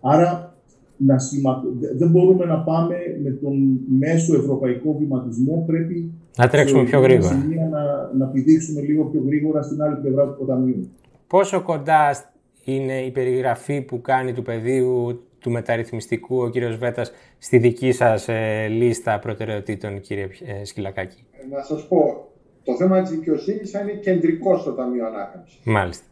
Άρα 0.00 0.55
να 0.96 1.18
σημα... 1.18 1.62
δεν 1.96 2.10
μπορούμε 2.10 2.44
να 2.44 2.58
πάμε 2.58 2.96
με 3.22 3.30
τον 3.30 3.80
μέσο 3.98 4.34
ευρωπαϊκό 4.34 4.96
βηματισμό. 4.98 5.64
Πρέπει 5.66 6.12
να 6.36 6.48
τρέξουμε 6.48 6.84
πιο 6.84 7.00
γρήγορα. 7.00 7.34
Να, 7.70 8.12
να 8.18 8.26
πηδήξουμε 8.26 8.80
λίγο 8.80 9.04
πιο 9.04 9.22
γρήγορα 9.26 9.62
στην 9.62 9.82
άλλη 9.82 9.96
πλευρά 9.96 10.26
του 10.26 10.36
ποταμιού. 10.38 10.88
Πόσο 11.26 11.62
κοντά 11.62 12.14
είναι 12.64 13.00
η 13.00 13.10
περιγραφή 13.10 13.80
που 13.80 14.00
κάνει 14.00 14.32
του 14.32 14.42
πεδίου 14.42 15.20
του 15.38 15.50
μεταρρυθμιστικού 15.50 16.42
ο 16.42 16.48
κύριος 16.48 16.76
Βέτας 16.76 17.12
στη 17.38 17.58
δική 17.58 17.92
σας 17.92 18.28
ε, 18.28 18.66
λίστα 18.68 19.18
προτεραιοτήτων, 19.18 20.00
κύριε 20.00 20.28
ε, 20.60 20.64
Σκυλακάκη; 20.64 21.24
Να 21.50 21.62
σας 21.62 21.88
πω, 21.88 22.28
το 22.62 22.76
θέμα 22.76 23.02
της 23.02 23.10
δικαιοσύνης 23.10 23.70
θα 23.70 23.80
είναι 23.80 23.92
κεντρικό 23.92 24.58
στο 24.58 24.72
Ταμείο 24.72 25.06
Ανάκαμψης. 25.06 25.58
Μάλιστα. 25.64 26.04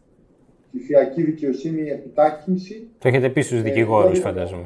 Η 0.75 0.79
φιακή 0.79 1.23
δικαιοσύνη, 1.23 1.81
η 1.81 1.89
επιτάχυνση. 1.89 2.87
Το 2.99 3.07
έχετε 3.07 3.29
πει 3.29 3.41
στους 3.41 3.59
ε, 3.59 3.61
δικηγόρους, 3.61 4.19
φαντάζομαι. 4.19 4.65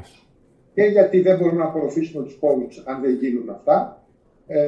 Και 0.74 0.82
γιατί 0.82 1.20
δεν 1.20 1.38
μπορούμε 1.38 1.62
να 1.62 1.68
απορροφήσουμε 1.68 2.24
τους 2.24 2.34
πόρους 2.34 2.82
αν 2.86 3.00
δεν 3.00 3.14
γίνουν 3.14 3.50
αυτά. 3.50 4.04
Ε, 4.46 4.60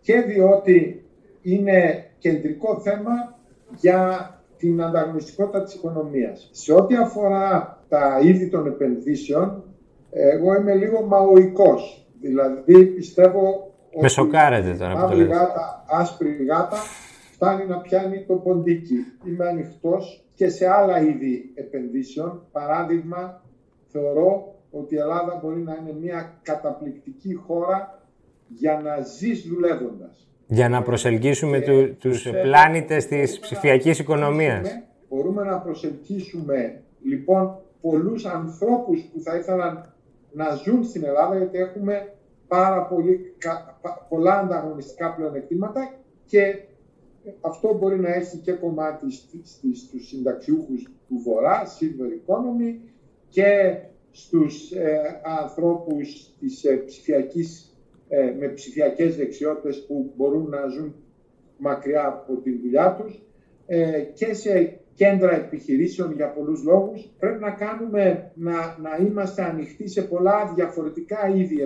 και 0.00 0.20
διότι 0.20 1.04
είναι 1.42 2.06
κεντρικό 2.18 2.80
θέμα 2.80 3.38
για 3.76 4.30
την 4.56 4.82
ανταγωνιστικότητα 4.82 5.62
της 5.62 5.74
οικονομίας. 5.74 6.48
Σε 6.52 6.72
ό,τι 6.72 6.96
αφορά 6.96 7.78
τα 7.88 8.20
είδη 8.22 8.48
των 8.48 8.66
επενδύσεων, 8.66 9.64
εγώ 10.10 10.54
είμαι 10.54 10.74
λίγο 10.74 11.06
μαοϊκός. 11.06 12.06
Δηλαδή 12.20 12.86
πιστεύω 12.86 13.72
Με 14.00 14.08
σοκάρετε 14.08 14.76
τώρα 14.78 14.92
που 14.92 15.16
το 15.16 15.24
γάτα, 15.24 15.84
άσπρη 15.88 16.46
γάτα 16.48 16.76
φτάνει 17.42 17.66
να 17.66 17.78
πιάνει 17.80 18.24
το 18.24 18.34
ποντίκι. 18.34 18.94
Είμαι 19.26 19.48
ανοιχτός 19.48 20.24
και 20.34 20.48
σε 20.48 20.68
άλλα 20.68 21.00
είδη 21.00 21.52
επενδύσεων. 21.54 22.46
Παράδειγμα, 22.52 23.42
θεωρώ 23.86 24.54
ότι 24.70 24.94
η 24.94 24.98
Ελλάδα 24.98 25.40
μπορεί 25.42 25.60
να 25.60 25.76
είναι 25.80 25.98
μια 26.00 26.38
καταπληκτική 26.42 27.34
χώρα 27.34 28.02
για 28.48 28.80
να 28.84 29.00
ζεις 29.00 29.46
δουλεύοντας. 29.48 30.28
Για 30.46 30.68
να 30.68 30.82
προσελκύσουμε 30.82 31.60
του, 31.60 31.96
τους 31.98 32.30
πλάνητες 32.42 33.06
της 33.06 33.38
ψηφιακής 33.38 33.98
οικονομίας. 33.98 34.68
Μπορούμε 35.08 35.42
να 35.42 35.58
προσελκύσουμε 35.58 36.82
λοιπόν 37.04 37.58
πολλούς 37.80 38.24
ανθρώπους 38.24 39.00
που 39.02 39.20
θα 39.20 39.36
ήθελαν 39.36 39.94
να 40.32 40.54
ζουν 40.54 40.84
στην 40.84 41.04
Ελλάδα 41.04 41.36
γιατί 41.36 41.58
έχουμε 41.58 42.12
πάρα 42.48 42.82
πολύ, 42.86 43.34
πολλά 44.08 44.38
ανταγωνιστικά 44.38 45.14
πλεονεκτήματα 45.14 45.94
και 46.26 46.58
αυτό 47.40 47.78
μπορεί 47.78 48.00
να 48.00 48.14
έχει 48.14 48.36
και 48.36 48.52
κομμάτι 48.52 49.06
στους 49.74 50.08
συνταξιούχους 50.08 50.82
του 51.08 51.18
Βορρά, 51.24 51.62
Silver 51.66 52.10
Economy 52.20 52.78
και 53.28 53.78
στους 54.10 54.72
ε, 54.72 55.20
ανθρώπους 55.40 56.34
της 56.40 56.64
ε, 56.64 56.74
ψηφιακής 56.74 57.76
ε, 58.08 58.34
με 58.38 58.48
ψηφιακές 58.48 59.16
δεξιότητες 59.16 59.86
που 59.86 60.12
μπορούν 60.16 60.48
να 60.48 60.66
ζουν 60.66 60.94
μακριά 61.56 62.06
από 62.06 62.36
τη 62.36 62.58
δουλειά 62.58 62.96
τους. 63.00 63.22
Ε, 63.66 64.00
και 64.00 64.34
σε 64.34 64.80
κέντρα 64.94 65.34
επιχειρήσεων 65.34 66.12
για 66.12 66.32
πολλούς 66.32 66.62
λόγους. 66.62 67.10
Πρέπει 67.18 67.40
να, 67.40 67.50
κάνουμε, 67.50 68.32
να, 68.34 68.52
να 68.82 68.96
είμαστε 69.06 69.42
ανοιχτοί 69.42 69.88
σε 69.88 70.02
πολλά 70.02 70.52
διαφορετικά 70.54 71.28
είδη 71.28 71.62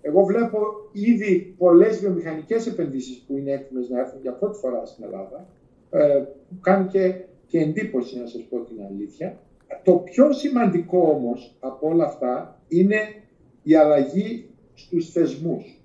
Εγώ 0.00 0.24
βλέπω 0.24 0.58
ήδη 0.92 1.54
πολλές 1.58 2.00
βιομηχανικές 2.00 2.66
επενδύσεις 2.66 3.18
που 3.26 3.36
είναι 3.36 3.52
έτοιμες 3.52 3.88
να 3.88 4.00
έρθουν 4.00 4.20
για 4.20 4.32
πρώτη 4.32 4.58
φορά 4.58 4.86
στην 4.86 5.04
Ελλάδα, 5.04 5.48
ε, 5.90 6.24
που 6.48 6.58
κάνει 6.60 6.86
και, 6.86 7.14
και 7.46 7.58
εντύπωση 7.58 8.18
να 8.18 8.26
σας 8.26 8.42
πω 8.42 8.58
την 8.58 8.82
αλήθεια. 8.90 9.38
Το 9.82 9.92
πιο 9.92 10.32
σημαντικό 10.32 10.98
όμως 10.98 11.56
από 11.60 11.88
όλα 11.88 12.04
αυτά 12.04 12.60
είναι 12.68 12.98
η 13.62 13.74
αλλαγή 13.74 14.50
στους 14.74 15.10
θεσμούς. 15.10 15.82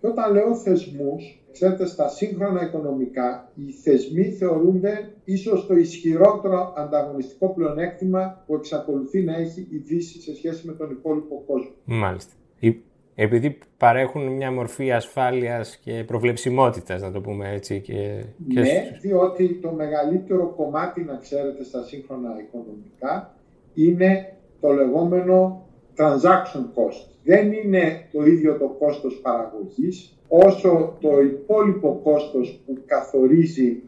Και 0.00 0.06
όταν 0.06 0.32
λέω 0.32 0.54
θεσμούς, 0.54 1.42
ξέρετε, 1.52 1.86
στα 1.86 2.08
σύγχρονα 2.08 2.62
οικονομικά, 2.62 3.52
οι 3.54 3.72
θεσμοί 3.72 4.24
θεωρούνται 4.24 5.12
ίσως 5.24 5.66
το 5.66 5.74
ισχυρότερο 5.74 6.72
ανταγωνιστικό 6.76 7.48
πλεονέκτημα 7.48 8.42
που 8.46 8.54
εξακολουθεί 8.54 9.22
να 9.22 9.36
έχει 9.36 9.66
η 9.70 9.76
Δύση 9.76 10.20
σε 10.20 10.34
σχέση 10.34 10.66
με 10.66 10.72
τον 10.72 10.90
υπόλοιπο 10.90 11.42
κόσμο. 11.46 11.72
Μάλιστα. 11.84 12.32
Επειδή 13.20 13.58
παρέχουν 13.76 14.26
μια 14.26 14.50
μορφή 14.52 14.92
ασφάλειας 14.92 15.76
και 15.76 16.04
προβλεψιμότητας, 16.06 17.02
να 17.02 17.10
το 17.10 17.20
πούμε 17.20 17.52
έτσι. 17.52 17.80
Και, 17.80 18.24
ναι, 18.46 18.98
διότι 19.00 19.58
το 19.62 19.70
μεγαλύτερο 19.70 20.54
κομμάτι, 20.56 21.02
να 21.02 21.16
ξέρετε, 21.16 21.64
στα 21.64 21.82
σύγχρονα 21.82 22.36
οικονομικά 22.38 23.34
είναι 23.74 24.32
το 24.60 24.72
λεγόμενο 24.72 25.66
transaction 25.96 26.62
cost. 26.74 27.06
Δεν 27.24 27.52
είναι 27.52 28.08
το 28.12 28.24
ίδιο 28.24 28.56
το 28.56 28.68
κόστος 28.78 29.20
παραγωγής, 29.22 30.18
όσο 30.28 30.96
το 31.00 31.20
υπόλοιπο 31.20 32.00
κόστος 32.02 32.62
που 32.66 32.78
καθορίζει 32.86 33.82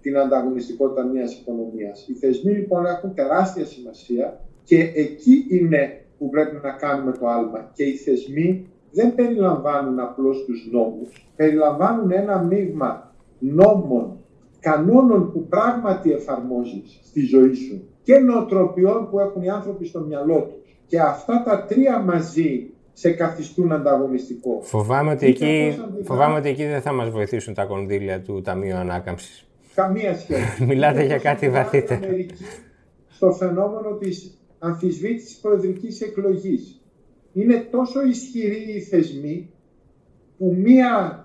την 0.00 0.18
ανταγωνιστικότητα 0.18 1.04
μιας 1.04 1.34
οικονομίας. 1.34 2.08
Οι 2.08 2.12
θεσμοί 2.12 2.52
λοιπόν 2.52 2.86
έχουν 2.86 3.14
τεράστια 3.14 3.64
σημασία 3.64 4.40
και 4.64 4.92
εκεί 4.94 5.46
είναι 5.50 5.98
που 6.18 6.28
πρέπει 6.28 6.56
να 6.62 6.70
κάνουμε 6.70 7.12
το 7.12 7.26
άλμα. 7.28 7.70
Και 7.74 7.84
οι 7.84 7.96
θεσμοί 7.96 8.68
δεν 8.94 9.14
περιλαμβάνουν 9.14 10.00
απλώς 10.00 10.44
τους 10.44 10.68
νόμους, 10.72 11.26
περιλαμβάνουν 11.36 12.10
ένα 12.10 12.42
μείγμα 12.42 13.14
νόμων, 13.38 14.16
κανόνων 14.60 15.32
που 15.32 15.46
πράγματι 15.48 16.12
εφαρμόζεις 16.12 17.00
στη 17.02 17.20
ζωή 17.20 17.54
σου 17.54 17.88
και 18.02 18.18
νοοτροπιών 18.18 19.08
που 19.10 19.20
έχουν 19.20 19.42
οι 19.42 19.50
άνθρωποι 19.50 19.86
στο 19.86 20.00
μυαλό 20.00 20.40
τους. 20.40 20.78
Και 20.86 21.00
αυτά 21.00 21.42
τα 21.42 21.64
τρία 21.64 21.98
μαζί 21.98 22.70
σε 22.92 23.10
καθιστούν 23.10 23.72
ανταγωνιστικό. 23.72 24.60
Φοβάμαι 24.62 25.10
ότι, 25.10 25.26
εκεί, 25.26 25.78
φοβάμαι 26.02 26.38
ότι 26.38 26.48
εκεί 26.48 26.64
δεν 26.64 26.80
θα 26.80 26.92
μας 26.92 27.10
βοηθήσουν 27.10 27.54
τα 27.54 27.64
κονδύλια 27.64 28.20
του 28.22 28.40
Ταμείου 28.40 28.76
Ανάκαμψης. 28.76 29.48
Καμία 29.74 30.18
σχέση. 30.18 30.64
Μιλάτε 30.68 31.04
για 31.04 31.18
κάτι 31.18 31.50
βαθύτερο. 31.50 32.00
Στο 33.08 33.32
φαινόμενο 33.32 33.96
της 33.96 34.38
αμφισβήτησης 34.58 35.36
προεδρικής 35.36 36.00
εκλογής. 36.00 36.83
Είναι 37.34 37.56
τόσο 37.70 38.02
ισχυροί 38.02 38.74
οι 38.76 38.80
θεσμοί 38.80 39.50
που 40.38 40.54
μία 40.58 41.24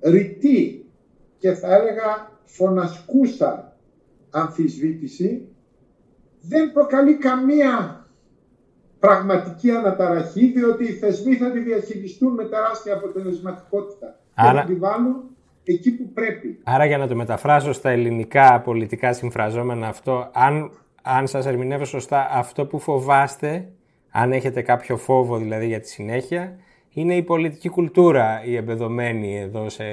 ρητή 0.00 0.84
και 1.38 1.52
θα 1.52 1.74
έλεγα 1.74 2.30
φωνασκούσα 2.44 3.76
αμφισβήτηση 4.30 5.48
δεν 6.40 6.72
προκαλεί 6.72 7.16
καμία 7.16 8.06
πραγματική 8.98 9.70
αναταραχή, 9.70 10.46
διότι 10.46 10.84
οι 10.84 10.92
θεσμοί 10.92 11.34
θα 11.34 11.50
τη 11.50 11.58
διαχειριστούν 11.58 12.34
με 12.34 12.44
τεράστια 12.44 12.94
αποτελεσματικότητα. 12.94 14.18
Άρα... 14.34 14.64
Και 14.64 14.74
θα 14.80 14.96
τη 15.64 15.72
εκεί 15.72 15.96
που 15.96 16.12
πρέπει. 16.12 16.58
Άρα 16.64 16.84
για 16.84 16.98
να 16.98 17.06
το 17.08 17.16
μεταφράσω 17.16 17.72
στα 17.72 17.90
ελληνικά 17.90 18.60
πολιτικά 18.60 19.12
συμφραζόμενα 19.12 19.88
αυτό, 19.88 20.30
αν, 20.32 20.70
αν 21.02 21.26
σας 21.26 21.46
ερμηνεύω 21.46 21.84
σωστά, 21.84 22.28
αυτό 22.32 22.66
που 22.66 22.78
φοβάστε, 22.78 23.72
αν 24.10 24.32
έχετε 24.32 24.62
κάποιο 24.62 24.96
φόβο 24.96 25.38
δηλαδή 25.38 25.66
για 25.66 25.80
τη 25.80 25.88
συνέχεια, 25.88 26.58
είναι 26.92 27.16
η 27.16 27.22
πολιτική 27.22 27.68
κουλτούρα 27.68 28.44
η 28.44 28.56
εμπεδομένη 28.56 29.38
εδώ 29.38 29.68
σε, 29.68 29.84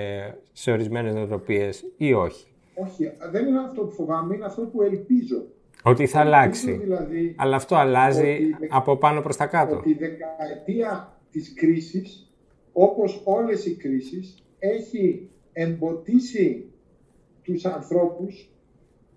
σε 0.52 0.72
ορισμένες 0.72 1.14
νοοτροπίες 1.14 1.86
ή 1.98 2.14
όχι; 2.14 2.48
Όχι, 2.74 3.12
δεν 3.32 3.48
είναι 3.48 3.60
αυτό 3.60 3.82
που 3.82 3.92
φοβάμαι, 3.92 4.36
είναι 4.36 4.46
αυτό 4.46 4.62
που 4.62 4.82
ελπίζω. 4.82 5.46
Ότι 5.84 6.08
θα 6.08 6.20
αλλάξει. 6.20 6.72
Δηλαδή 6.72 7.36
Αλλά 7.38 7.56
αυτό 7.56 7.76
αλλάζει 7.76 8.38
από 8.70 8.98
πάνω 8.98 9.22
προς 9.22 9.36
τα 9.36 9.46
κάτω. 9.46 9.76
Ότι 9.76 9.90
η 9.90 9.98
δεκαετία 10.00 11.18
της 11.32 11.54
κρίσης, 11.54 12.32
όπως 12.74 13.22
όλες 13.24 13.66
οι 13.66 13.76
κρίσεις, 13.76 14.44
έχει 14.60 15.30
εμποτίσει 15.54 16.72
τους 17.44 17.66
ανθρώπους 17.66 18.50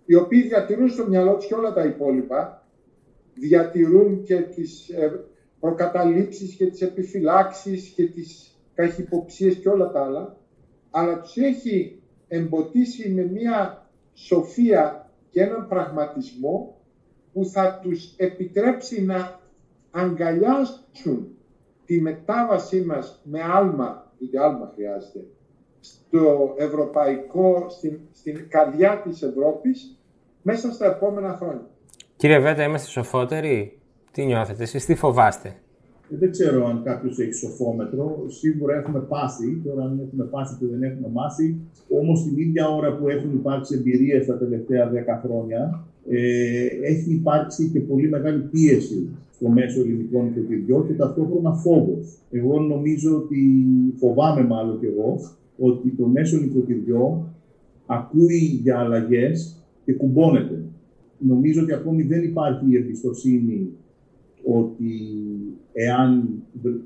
οι 0.04 0.14
οποίοι 0.14 0.42
διατηρούν 0.42 0.88
στο 0.88 1.06
μυαλό 1.08 1.34
τους 1.34 1.46
και 1.46 1.54
όλα 1.54 1.72
τα 1.72 1.84
υπόλοιπα, 1.84 2.59
διατηρούν 3.34 4.22
και 4.22 4.40
τις 4.40 4.88
ε, 4.88 5.24
προκαταλήψεις 5.60 6.54
και 6.54 6.66
τις 6.66 6.82
επιφυλάξεις 6.82 7.88
και 7.88 8.06
τις 8.06 8.58
καχυποψίες 8.74 9.54
και 9.54 9.68
όλα 9.68 9.90
τα 9.90 10.04
άλλα, 10.04 10.36
αλλά 10.90 11.20
τους 11.20 11.36
έχει 11.36 12.02
εμποτίσει 12.28 13.10
με 13.10 13.22
μια 13.22 13.88
σοφία 14.14 15.10
και 15.30 15.42
έναν 15.42 15.66
πραγματισμό 15.68 16.76
που 17.32 17.44
θα 17.44 17.78
τους 17.82 18.14
επιτρέψει 18.16 19.02
να 19.02 19.40
αγκαλιάσουν 19.90 21.36
τη 21.84 22.00
μετάβασή 22.00 22.80
μας 22.80 23.20
με 23.24 23.40
άλμα, 23.42 24.12
γιατί 24.18 24.36
άλμα 24.36 24.70
χρειάζεται, 24.74 25.24
στο 25.80 26.54
ευρωπαϊκό, 26.58 27.66
στην, 27.68 28.00
στην 28.12 28.48
καρδιά 28.48 29.00
της 29.04 29.22
Ευρώπης, 29.22 29.98
μέσα 30.42 30.72
στα 30.72 30.86
επόμενα 30.86 31.36
χρόνια. 31.36 31.68
Κύριε 32.20 32.38
Βέτα, 32.38 32.64
είμαστε 32.64 32.88
σοφότεροι; 32.88 33.78
Τι 34.12 34.24
νιώθετε, 34.24 34.62
εσείς 34.62 34.84
τι 34.84 34.94
φοβάστε; 34.94 35.54
Δεν 36.08 36.30
ξέρω 36.30 36.66
αν 36.66 36.82
κάποιος 36.84 37.18
έχει 37.18 37.32
σοφόμετρο. 37.32 38.24
Σίγουρα 38.28 38.76
έχουμε 38.76 38.98
πάθει. 38.98 39.60
Τώρα, 39.64 39.82
αν 39.82 40.00
έχουμε 40.06 40.24
πάθει 40.24 40.56
και 40.58 40.66
δεν 40.66 40.82
έχουμε 40.82 41.08
μάθει. 41.12 41.56
Όμως, 41.88 42.24
την 42.24 42.38
ίδια 42.38 42.68
ώρα 42.68 42.96
που 42.96 43.08
έχουν 43.08 43.30
υπάρξει 43.34 43.74
εμπειρίες 43.74 44.26
τα 44.26 44.38
τελευταία 44.38 44.90
10 44.90 45.20
χρόνια, 45.24 45.84
ε, 46.08 46.66
έχει 46.82 47.10
υπάρξει 47.12 47.70
και 47.72 47.80
πολύ 47.80 48.08
μεγάλη 48.08 48.40
πίεση 48.42 49.08
στο 49.32 49.48
μέσο 49.48 49.80
ελληνικών 49.80 50.26
οικοκυριών 50.26 50.86
και 50.86 50.92
ταυτόχρονα 50.92 51.52
φόβος. 51.52 52.18
Εγώ 52.30 52.60
νομίζω 52.60 53.16
ότι 53.16 53.64
φοβάμαι 53.98 54.42
μάλλον 54.42 54.78
κι 54.78 54.86
εγώ 54.86 55.20
ότι 55.58 55.88
το 55.88 56.06
μέσο 56.06 56.36
νοικοκυριό 56.36 57.28
ακούει 57.86 58.60
για 58.62 58.78
αλλαγές 58.78 59.64
και 59.84 59.92
κουμπώνεται. 59.92 60.59
Νομίζω 61.26 61.62
ότι 61.62 61.72
ακόμη 61.72 62.02
δεν 62.02 62.22
υπάρχει 62.22 62.64
η 62.70 62.76
εμπιστοσύνη 62.76 63.70
ότι 64.44 64.92
εάν, 65.72 66.28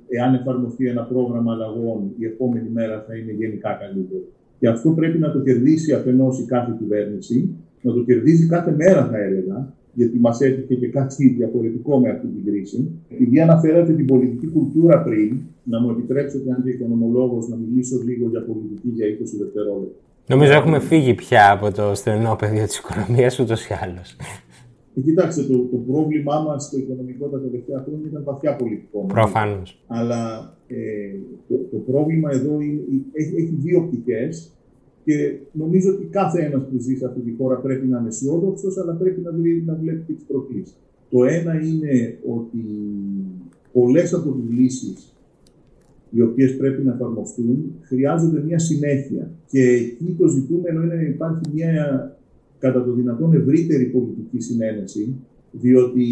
εάν 0.09 0.35
εφαρμοστεί 0.35 0.87
ένα 0.87 1.03
πρόγραμμα 1.03 1.53
αλλαγών, 1.53 2.11
η 2.19 2.25
επόμενη 2.25 2.69
μέρα 2.73 3.05
θα 3.07 3.17
είναι 3.17 3.33
γενικά 3.33 3.73
καλύτερο. 3.73 4.25
Και 4.59 4.69
αυτό 4.69 4.91
πρέπει 4.91 5.19
να 5.19 5.33
το 5.33 5.41
κερδίσει 5.41 5.93
αφενός 5.93 6.41
η 6.41 6.45
κάθε 6.45 6.75
κυβέρνηση, 6.79 7.57
να 7.83 7.93
το 7.93 8.05
κερδίζει 8.05 8.47
κάθε 8.47 8.75
μέρα, 8.79 9.07
θα 9.07 9.19
έλεγα, 9.19 9.73
γιατί 9.95 10.19
μας 10.19 10.41
έτυχε 10.41 10.75
και 10.75 10.89
κάτι 10.89 11.29
διαφορετικό 11.29 11.99
με 11.99 12.09
αυτή 12.09 12.27
την 12.27 12.45
κρίση. 12.45 12.91
Επειδή 13.09 13.41
αναφέρατε 13.41 13.93
την 13.93 14.07
πολιτική 14.07 14.47
κουλτούρα 14.47 15.03
πριν, 15.03 15.39
να 15.65 15.81
μου 15.81 15.91
επιτρέψετε, 15.91 16.53
αν 16.53 16.63
και 16.63 16.71
οικονομολόγο, 16.71 17.47
να 17.51 17.57
μιλήσω 17.57 17.97
λίγο 18.05 18.29
για 18.29 18.45
πολιτική 18.45 18.89
για 18.89 19.07
20 19.07 19.39
δευτερόλεπτα. 19.39 20.03
Νομίζω 20.27 20.53
έχουμε 20.53 20.81
φύγει 20.81 21.15
πια 21.15 21.51
από 21.51 21.73
το 21.73 21.95
στενό 21.95 22.37
πεδίο 22.37 22.65
της 22.67 22.79
οικονομίας 22.79 23.39
ούτως 23.39 23.67
ή 23.69 23.75
άλλως. 23.83 24.17
Ε, 24.95 25.01
κοιτάξτε, 25.01 25.43
το, 25.43 25.59
το 25.59 25.77
πρόβλημά 25.77 26.41
μας 26.41 26.65
στο 26.65 26.79
οικονομικό 26.79 27.27
τα 27.27 27.41
τελευταία 27.41 27.85
χρόνια 27.87 28.07
ήταν 28.09 28.25
βαθιά 28.25 28.57
πολιτικό. 28.57 29.05
Προφανώς. 29.07 29.85
Αλλά 29.87 30.53
ε, 30.67 30.77
το, 31.49 31.55
το, 31.71 31.77
πρόβλημα 31.77 32.31
εδώ 32.33 32.61
είναι, 32.61 32.81
έχει, 33.13 33.35
έχει 33.37 33.55
δύο 33.61 33.87
πτυχές 33.87 34.53
και 35.05 35.39
νομίζω 35.53 35.91
ότι 35.91 36.05
κάθε 36.05 36.45
ένας 36.45 36.63
που 36.71 36.79
ζει 36.79 36.95
σε 36.97 37.07
αυτή 37.07 37.21
τη 37.21 37.35
χώρα 37.39 37.57
πρέπει 37.57 37.87
να 37.87 37.99
είναι 37.99 38.09
αισιόδοξος, 38.09 38.79
αλλά 38.79 38.93
πρέπει 38.93 39.21
να, 39.21 39.31
να 39.65 39.75
βλέπει 39.75 40.13
τις 40.13 40.25
προκλήσεις. 40.25 40.77
Το 41.11 41.25
ένα 41.25 41.55
είναι 41.55 42.19
ότι 42.37 42.65
πολλές 43.73 44.13
από 44.15 44.31
τις 44.31 44.51
λύσεις 44.51 45.14
οι 46.15 46.21
οποίες 46.21 46.57
πρέπει 46.57 46.83
να 46.85 46.93
εφαρμοστούν 46.93 47.73
χρειάζονται 47.81 48.43
μια 48.47 48.59
συνέχεια. 48.59 49.31
Και 49.47 49.61
εκεί 49.61 50.17
το 50.19 50.29
ζητούμενο 50.29 50.83
είναι 50.83 50.95
να 50.95 51.03
υπάρχει 51.03 51.41
μια 51.55 51.73
κατά 52.59 52.85
το 52.85 52.93
δυνατόν 52.93 53.35
ευρύτερη 53.35 53.85
πολιτική 53.85 54.41
συνένεση, 54.41 55.15
διότι 55.51 56.03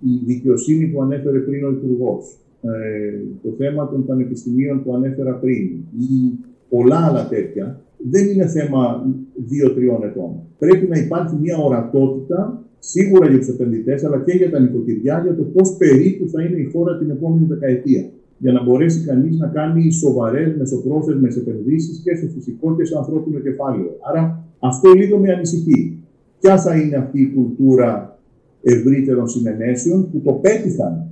η 0.00 0.12
δικαιοσύνη 0.24 0.86
που 0.86 1.02
ανέφερε 1.02 1.38
πριν 1.38 1.64
ο 1.64 1.70
Υπουργός, 1.70 2.36
ε, 2.62 3.18
το 3.42 3.54
θέμα 3.58 3.88
των 3.88 4.06
πανεπιστημίων 4.06 4.82
που 4.82 4.94
ανέφερα 4.94 5.34
πριν 5.34 5.62
ή 5.98 6.38
πολλά 6.68 7.06
άλλα 7.06 7.28
τέτοια, 7.28 7.80
δεν 8.10 8.28
είναι 8.28 8.46
θέμα 8.46 9.06
δύο-τριών 9.48 10.02
ετών. 10.02 10.30
Πρέπει 10.58 10.86
να 10.86 10.98
υπάρχει 10.98 11.36
μια 11.40 11.56
ορατότητα 11.56 12.64
σίγουρα 12.78 13.28
για 13.28 13.38
τους 13.38 13.48
επενδυτές, 13.48 14.04
αλλά 14.04 14.22
και 14.26 14.32
για 14.32 14.50
τα 14.50 14.60
νοικοκυριά, 14.60 15.20
για 15.24 15.36
το 15.36 15.42
πώς 15.42 15.76
περίπου 15.76 16.28
θα 16.28 16.42
είναι 16.42 16.60
η 16.60 16.64
χώρα 16.64 16.98
την 16.98 17.10
επόμενη 17.10 17.46
δεκαετία. 17.46 18.10
Για 18.42 18.52
να 18.52 18.62
μπορέσει 18.62 19.04
κανείς 19.04 19.38
να 19.38 19.46
κάνει 19.46 19.92
σοβαρές 19.92 20.56
μεσοπρόθεσμες 20.58 21.36
επενδύσεις 21.36 22.00
και 22.04 22.14
σε 22.14 22.28
φυσικό 22.34 22.76
και 22.76 22.84
σε 22.84 22.96
ανθρώπινο 22.96 23.38
κεφάλαιο. 23.38 23.96
Άρα 24.10 24.44
αυτό 24.58 24.92
λίγο 24.92 25.18
με 25.18 25.32
ανησυχεί. 25.32 25.98
Ποια 26.40 26.58
θα 26.58 26.76
είναι 26.76 26.96
αυτή 26.96 27.20
η 27.20 27.32
κουλτούρα 27.34 28.18
ευρύτερων 28.62 29.28
συνενέσεων 29.28 30.10
που 30.10 30.20
το 30.24 30.32
πέτυχαν 30.32 31.10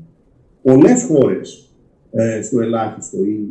πολλές 0.62 1.03
χώρες 1.03 1.71
ε, 2.11 2.43
στο 2.43 2.61
ελάχιστο. 2.61 3.25
Η, 3.25 3.49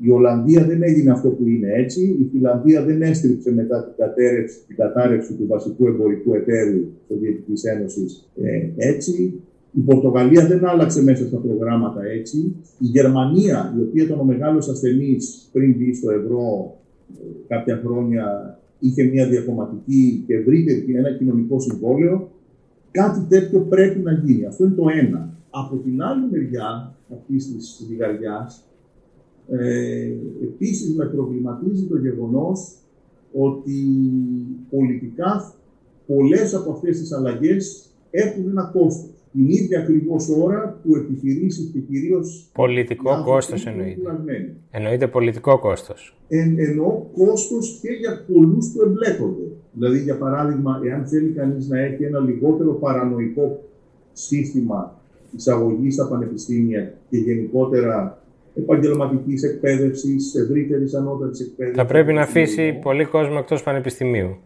η, 0.00 0.10
Ολλανδία 0.10 0.64
δεν 0.64 0.82
έγινε 0.82 1.10
αυτό 1.10 1.28
που 1.28 1.46
είναι 1.46 1.72
έτσι. 1.72 2.02
Η 2.20 2.28
Φιλανδία 2.32 2.84
δεν 2.84 3.02
έστριψε 3.02 3.52
μετά 3.52 3.84
την 3.84 3.94
κατάρρευση, 3.96 4.58
την 4.66 4.76
κατάρρευση 4.76 5.34
του 5.34 5.46
βασικού 5.46 5.86
εμπορικού 5.86 6.34
εταίρου 6.34 6.80
τη 6.80 7.04
Σοβιετικής 7.08 7.64
Ένωσης 7.64 8.30
ε, 8.42 8.88
έτσι. 8.88 9.40
Η 9.76 9.80
Πορτογαλία 9.80 10.46
δεν 10.46 10.66
άλλαξε 10.68 11.02
μέσα 11.02 11.26
στα 11.26 11.36
προγράμματα 11.36 12.04
έτσι. 12.04 12.38
Η 12.78 12.86
Γερμανία, 12.86 13.74
η 13.78 13.82
οποία 13.82 14.02
ήταν 14.02 14.20
ο 14.20 14.24
μεγάλος 14.24 14.68
ασθενής 14.68 15.48
πριν 15.52 15.74
μπει 15.76 15.94
στο 15.94 16.10
ευρώ 16.10 16.74
ε, 17.14 17.24
κάποια 17.46 17.80
χρόνια 17.84 18.58
είχε 18.78 19.02
μια 19.04 19.28
διακομματική 19.28 20.24
και 20.26 20.34
ευρύτερη 20.34 20.94
ένα 20.96 21.12
κοινωνικό 21.12 21.60
συμβόλαιο, 21.60 22.30
κάτι 22.90 23.20
τέτοιο 23.28 23.60
πρέπει 23.60 23.98
να 23.98 24.12
γίνει. 24.12 24.46
Αυτό 24.46 24.64
είναι 24.64 24.74
το 24.74 24.84
ένα. 25.00 25.34
Από 25.50 25.76
την 25.76 26.02
άλλη 26.02 26.26
μεριά 26.30 26.94
αυτή 27.12 27.36
της 27.36 27.84
ζυγαριάς, 27.88 28.64
ε, 29.48 30.12
επίσης 30.42 30.94
με 30.96 31.04
προβληματίζει 31.04 31.86
το 31.86 31.96
γεγονός 31.96 32.76
ότι 33.32 33.84
πολιτικά 34.70 35.54
πολλές 36.06 36.54
από 36.54 36.70
αυτές 36.70 36.98
τις 36.98 37.12
αλλαγές 37.12 37.90
έχουν 38.10 38.48
ένα 38.48 38.70
κόστος 38.72 39.15
την 39.32 39.48
ίδια 39.48 39.78
ακριβώς 39.78 40.28
ώρα 40.28 40.80
που 40.82 40.96
επιχειρήσεις 40.96 41.70
και 41.72 41.78
κυρίως. 41.78 42.50
Πολιτικό 42.54 43.22
κόστος 43.24 43.66
εννοείται. 43.66 44.00
Εννοείται 44.70 45.06
πολιτικό 45.06 45.58
κόστος. 45.58 46.16
Εν, 46.28 46.58
εννοώ 46.58 47.02
κόστος 47.16 47.78
και 47.82 47.88
για 47.88 48.24
πολλούς 48.32 48.72
που 48.72 48.82
εμπλέκονται. 48.82 49.44
Δηλαδή, 49.72 49.98
για 49.98 50.18
παράδειγμα, 50.18 50.80
εάν 50.84 51.06
θέλει 51.06 51.30
κανείς 51.30 51.68
να 51.68 51.80
έχει 51.80 52.04
ένα 52.04 52.18
λιγότερο 52.18 52.72
παρανοϊκό 52.72 53.64
σύστημα 54.12 55.00
εισαγωγής 55.36 55.94
στα 55.94 56.08
πανεπιστήμια 56.08 56.94
και 57.10 57.16
γενικότερα 57.16 58.22
επαγγελματικής 58.54 59.42
εκπαίδευσης, 59.42 60.34
ευρύτερης 60.34 60.94
ανώτατης 60.94 61.40
εκπαίδευσης. 61.40 61.82
Θα 61.82 61.88
πρέπει 61.88 62.12
να 62.12 62.22
αφήσει 62.22 62.78
πολύ 62.82 63.04
κόσμο 63.04 63.36
εκτός 63.38 63.62
πανεπιστημίου. 63.62 64.36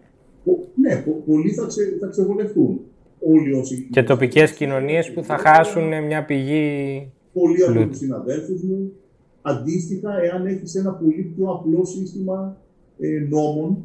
Ναι, 0.75 1.05
πολλοί 1.27 1.51
θα, 1.51 1.67
ξε, 1.67 1.97
θα 2.01 2.07
ξεβολευτούν 2.07 2.81
όλοι 3.21 3.53
όσοι. 3.53 3.89
Και 3.91 4.03
τοπικές 4.03 4.53
κοινωνίες 4.53 5.13
που 5.13 5.23
θα 5.23 5.37
χάσουν 5.39 6.05
μια 6.05 6.25
πηγή. 6.25 7.13
Πολλοί 7.33 7.63
από 7.63 7.87
τους 7.87 7.99
συναδέλφους 7.99 8.63
μου. 8.63 8.93
Αντίστοιχα, 9.43 10.23
εάν 10.23 10.47
έχεις 10.47 10.75
ένα 10.75 10.93
πολύ 10.93 11.33
πιο 11.37 11.51
απλό 11.51 11.85
σύστημα 11.85 12.57
ε, 12.99 13.27
νόμων, 13.29 13.85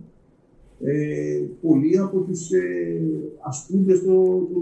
ε, 0.83 1.41
πολλοί 1.61 1.97
από 1.97 2.19
τους 2.19 2.51
ε, 2.51 3.01
ασκούντε 3.47 3.95
στο, 3.95 4.13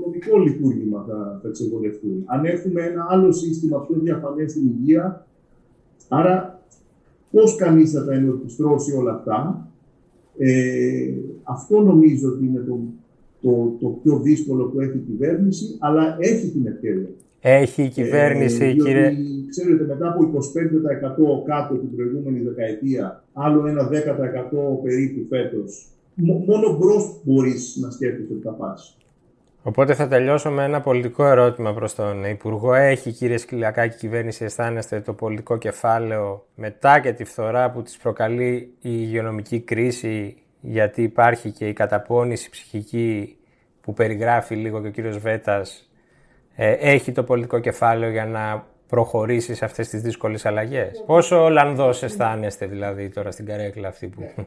νομικό 0.03 0.39
λειτουργήμα 0.39 1.05
θα, 1.07 1.39
θα 1.43 1.49
ξεβολευτούν. 1.49 2.23
Αν 2.25 2.45
έχουμε 2.45 2.81
ένα 2.81 3.05
άλλο 3.09 3.31
σύστημα 3.31 3.85
πιο 3.85 3.95
διαφανές 3.99 4.51
στην 4.51 4.65
υγεία, 4.65 5.27
άρα 6.07 6.61
πώς 7.31 7.55
κανείς 7.55 7.91
θα 7.91 8.05
τα 8.05 8.13
ενορχιστρώσει 8.13 8.91
όλα 8.95 9.13
αυτά, 9.13 9.67
ε, 10.37 11.13
αυτό 11.43 11.81
νομίζω 11.81 12.29
ότι 12.29 12.45
είναι 12.45 12.59
το 12.59 12.79
το, 13.43 13.77
το 13.79 13.87
πιο 14.03 14.19
δύσκολο 14.19 14.63
που 14.63 14.79
έχει 14.79 14.97
η 14.97 15.05
κυβέρνηση, 15.09 15.77
αλλά 15.79 16.17
έχει 16.19 16.47
την 16.49 16.67
ευκαιρία. 16.67 17.09
Έχει 17.39 17.83
η 17.83 17.89
κυβέρνηση, 17.89 18.65
ε, 18.65 18.73
κύριε. 18.73 19.11
Ξέρετε, 19.49 19.83
μετά 19.83 20.07
από 20.07 20.23
25% 20.23 21.43
κάτω 21.45 21.73
την 21.75 21.95
προηγούμενη 21.95 22.39
δεκαετία, 22.39 23.23
άλλο 23.33 23.67
ένα 23.67 23.89
10% 23.89 24.83
περίπου 24.83 25.25
φέτος, 25.29 25.87
μόνο 26.15 26.77
μπρο 26.77 27.21
μπορείς 27.23 27.77
να 27.81 27.89
σκέφτεσαι 27.91 28.33
ότι 28.33 28.41
θα 28.41 28.51
πα. 28.51 28.77
Οπότε 29.65 29.93
θα 29.93 30.07
τελειώσω 30.07 30.49
με 30.49 30.63
ένα 30.63 30.81
πολιτικό 30.81 31.25
ερώτημα 31.25 31.73
προς 31.73 31.95
τον 31.95 32.23
Υπουργό. 32.25 32.73
Έχει 32.73 33.11
κύριε 33.11 33.37
Σκυλακάκη 33.37 33.91
η 33.91 33.97
κυβέρνηση 33.97 34.43
αισθάνεστε 34.43 34.99
το 34.99 35.13
πολιτικό 35.13 35.57
κεφάλαιο 35.57 36.45
μετά 36.55 36.99
και 36.99 37.11
τη 37.11 37.23
φθορά 37.23 37.71
που 37.71 37.81
της 37.81 37.97
προκαλεί 37.97 38.53
η 38.81 38.89
υγειονομική 38.89 39.59
κρίση 39.59 40.42
γιατί 40.65 41.03
υπάρχει 41.03 41.51
και 41.51 41.67
η 41.67 41.73
καταπόνηση 41.73 42.49
ψυχική 42.49 43.37
που 43.81 43.93
περιγράφει 43.93 44.55
λίγο 44.55 44.81
και 44.81 44.87
ο 44.87 44.91
κύριος 44.91 45.17
Βέττας, 45.17 45.89
ε, 46.55 46.71
έχει 46.71 47.11
το 47.11 47.23
πολιτικό 47.23 47.59
κεφάλαιο 47.59 48.11
για 48.11 48.25
να 48.25 48.65
προχωρήσει 48.87 49.55
σε 49.55 49.65
αυτές 49.65 49.89
τις 49.89 50.01
δύσκολες 50.01 50.45
αλλαγές. 50.45 51.03
Πόσο 51.05 51.43
Ολλανδός 51.43 52.03
αισθάνεστε 52.03 52.65
δηλαδή 52.65 53.09
τώρα 53.09 53.31
στην 53.31 53.45
καρέκλα 53.45 53.87
αυτή 53.87 54.07
που... 54.07 54.21
Ε, 54.21 54.43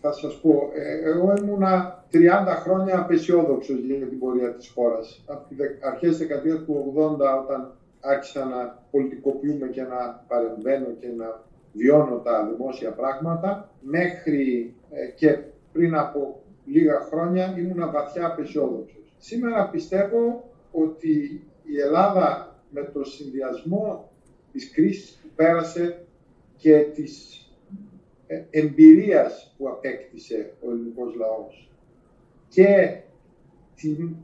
θα 0.00 0.12
σας 0.12 0.40
πω, 0.42 0.70
ε, 0.74 1.10
εγώ 1.10 1.34
ήμουνα 1.42 2.04
30 2.12 2.16
χρόνια 2.62 2.98
απεσιόδοξος 2.98 3.78
για 3.78 4.06
την 4.06 4.18
πορεία 4.18 4.54
της 4.54 4.72
χώρας. 4.74 5.24
Από 5.26 5.48
τις 5.48 5.58
αρχές 5.82 6.08
της 6.08 6.18
δεκαετίας 6.18 6.58
του 6.64 6.92
80 6.96 7.42
όταν 7.44 7.72
άρχισα 8.00 8.44
να 8.44 8.82
πολιτικοποιούμε 8.90 9.66
και 9.66 9.82
να 9.82 10.24
παρεμβαίνω 10.28 10.86
και 11.00 11.08
να 11.16 11.40
βιώνω 11.72 12.16
τα 12.16 12.48
δημόσια 12.50 12.90
πράγματα. 12.90 13.70
Μέχρι 13.80 14.74
ε, 14.75 14.75
και 15.16 15.38
πριν 15.72 15.94
από 15.94 16.42
λίγα 16.64 17.00
χρόνια 17.00 17.54
ήμουν 17.58 17.90
βαθιά 17.90 18.26
απεσιόδοξος. 18.26 19.14
Σήμερα 19.18 19.68
πιστεύω 19.68 20.50
ότι 20.72 21.42
η 21.62 21.80
Ελλάδα 21.80 22.56
με 22.70 22.82
το 22.82 23.04
συνδυασμό 23.04 24.10
της 24.52 24.70
κρίσης 24.70 25.18
που 25.22 25.28
πέρασε 25.34 26.06
και 26.56 26.78
της 26.78 27.40
ε, 28.26 28.42
εμπειρίας 28.50 29.54
που 29.58 29.68
απέκτησε 29.68 30.52
ο 30.60 30.70
ελληνικός 30.70 31.14
λαός 31.14 31.70
και 32.48 33.00
την, 33.74 34.16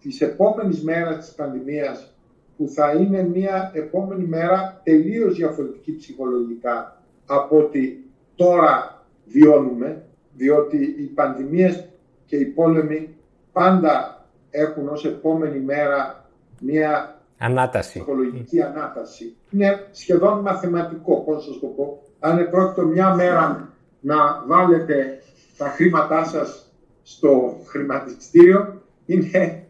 της 0.00 0.20
επόμενης 0.20 0.82
μέρας 0.82 1.24
της 1.24 1.34
πανδημίας 1.34 2.14
που 2.56 2.68
θα 2.68 2.92
είναι 2.92 3.22
μια 3.22 3.70
επόμενη 3.74 4.24
μέρα 4.24 4.80
τελείως 4.84 5.36
διαφορετική 5.36 5.96
ψυχολογικά 5.96 7.02
από 7.26 7.58
ότι 7.58 8.10
τώρα 8.34 8.95
βιώνουμε, 9.26 10.02
διότι 10.36 10.76
οι 10.98 11.02
πανδημίες 11.02 11.88
και 12.26 12.36
οι 12.36 12.44
πόλεμοι 12.44 13.14
πάντα 13.52 14.26
έχουν 14.50 14.88
ως 14.88 15.04
επόμενη 15.04 15.58
μέρα 15.58 16.28
μια 16.60 17.20
ανάταση. 17.38 17.88
ψυχολογική 17.88 18.62
ανάταση. 18.62 19.36
Είναι 19.50 19.88
σχεδόν 19.90 20.40
μαθηματικό, 20.40 21.22
πώς 21.24 21.44
σας 21.44 21.58
το 21.58 21.66
πω. 21.66 22.02
Αν 22.18 22.50
πρόκειται 22.50 22.86
μια 22.86 23.14
μέρα 23.14 23.72
να 24.00 24.44
βάλετε 24.46 25.18
τα 25.56 25.68
χρήματά 25.68 26.24
σας 26.24 26.72
στο 27.02 27.60
χρηματιστήριο, 27.66 28.82
είναι 29.06 29.66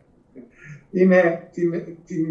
είναι 0.91 1.49
την, 1.53 1.71
την, 2.07 2.27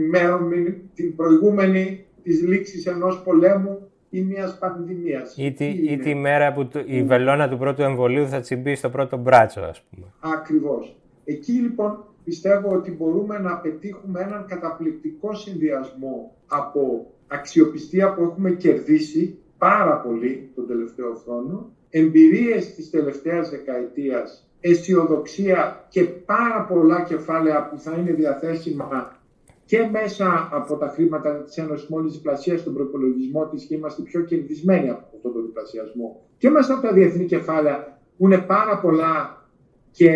την 0.94 1.16
προηγούμενη 1.16 2.06
της 2.24 2.42
λήξης 2.42 2.86
ενός 2.86 3.22
πολέμου 3.24 3.92
ή 4.10 4.22
μιας 4.22 4.58
πανδημίας. 4.58 5.34
Ή 5.38 5.52
τη, 5.52 5.66
ή 5.66 5.98
τη 5.98 6.16
μέρα 6.16 6.54
που 6.54 6.68
το, 6.68 6.84
η 6.86 7.04
βελόνα 7.04 7.50
του 7.50 7.58
πρώτου 7.58 7.82
εμβολίου 7.82 8.28
θα 8.28 8.40
τσιμπεί 8.40 8.76
στο 8.76 8.90
πρώτο 8.90 9.18
μπράτσο, 9.18 9.62
ας 9.62 9.82
πούμε. 9.82 10.06
Ακριβώς. 10.20 10.96
Εκεί 11.26 11.52
λοιπόν 11.52 12.04
πιστεύω 12.24 12.70
ότι 12.76 12.92
μπορούμε 12.92 13.40
να 13.40 13.58
πετύχουμε 13.58 14.22
έναν 14.22 14.46
καταπληκτικό 14.48 15.34
συνδυασμό 15.34 16.36
από 16.48 17.12
αξιοπιστία 17.28 18.14
που 18.14 18.24
έχουμε 18.24 18.52
κερδίσει 18.52 19.38
πάρα 19.58 20.00
πολύ 20.00 20.52
τον 20.56 20.68
τελευταίο 20.68 21.14
χρόνο, 21.14 21.70
εμπειρίες 21.90 22.74
της 22.76 22.90
τελευταίας 22.90 23.50
δεκαετίας 23.50 24.50
αισιοδοξία 24.60 25.86
και 25.90 26.04
πάρα 26.04 26.66
πολλά 26.66 27.02
κεφάλαια 27.02 27.70
που 27.70 27.80
θα 27.80 27.96
είναι 27.98 28.12
διαθέσιμα 28.12 29.15
και 29.66 29.90
μέσα 29.92 30.50
από 30.52 30.76
τα 30.78 30.88
χρήματα 30.88 31.42
της 31.44 31.58
Ένωσης 31.58 31.88
μόλις 31.88 32.14
διπλασία 32.14 32.58
στον 32.58 32.74
προπολογισμό 32.74 33.48
της 33.48 33.66
και 33.66 33.76
είμαστε 33.76 34.02
πιο 34.02 34.22
κερδισμένοι 34.22 34.90
από 34.90 35.04
αυτόν 35.16 35.34
τον 35.34 35.46
διπλασιασμό. 35.46 36.22
Και 36.38 36.50
μέσα 36.50 36.74
από 36.74 36.88
τα 36.88 36.94
διεθνή 36.94 37.26
κεφάλαια 37.26 38.00
που 38.18 38.26
είναι 38.26 38.38
πάρα 38.38 38.80
πολλά 38.80 39.46
και 39.92 40.12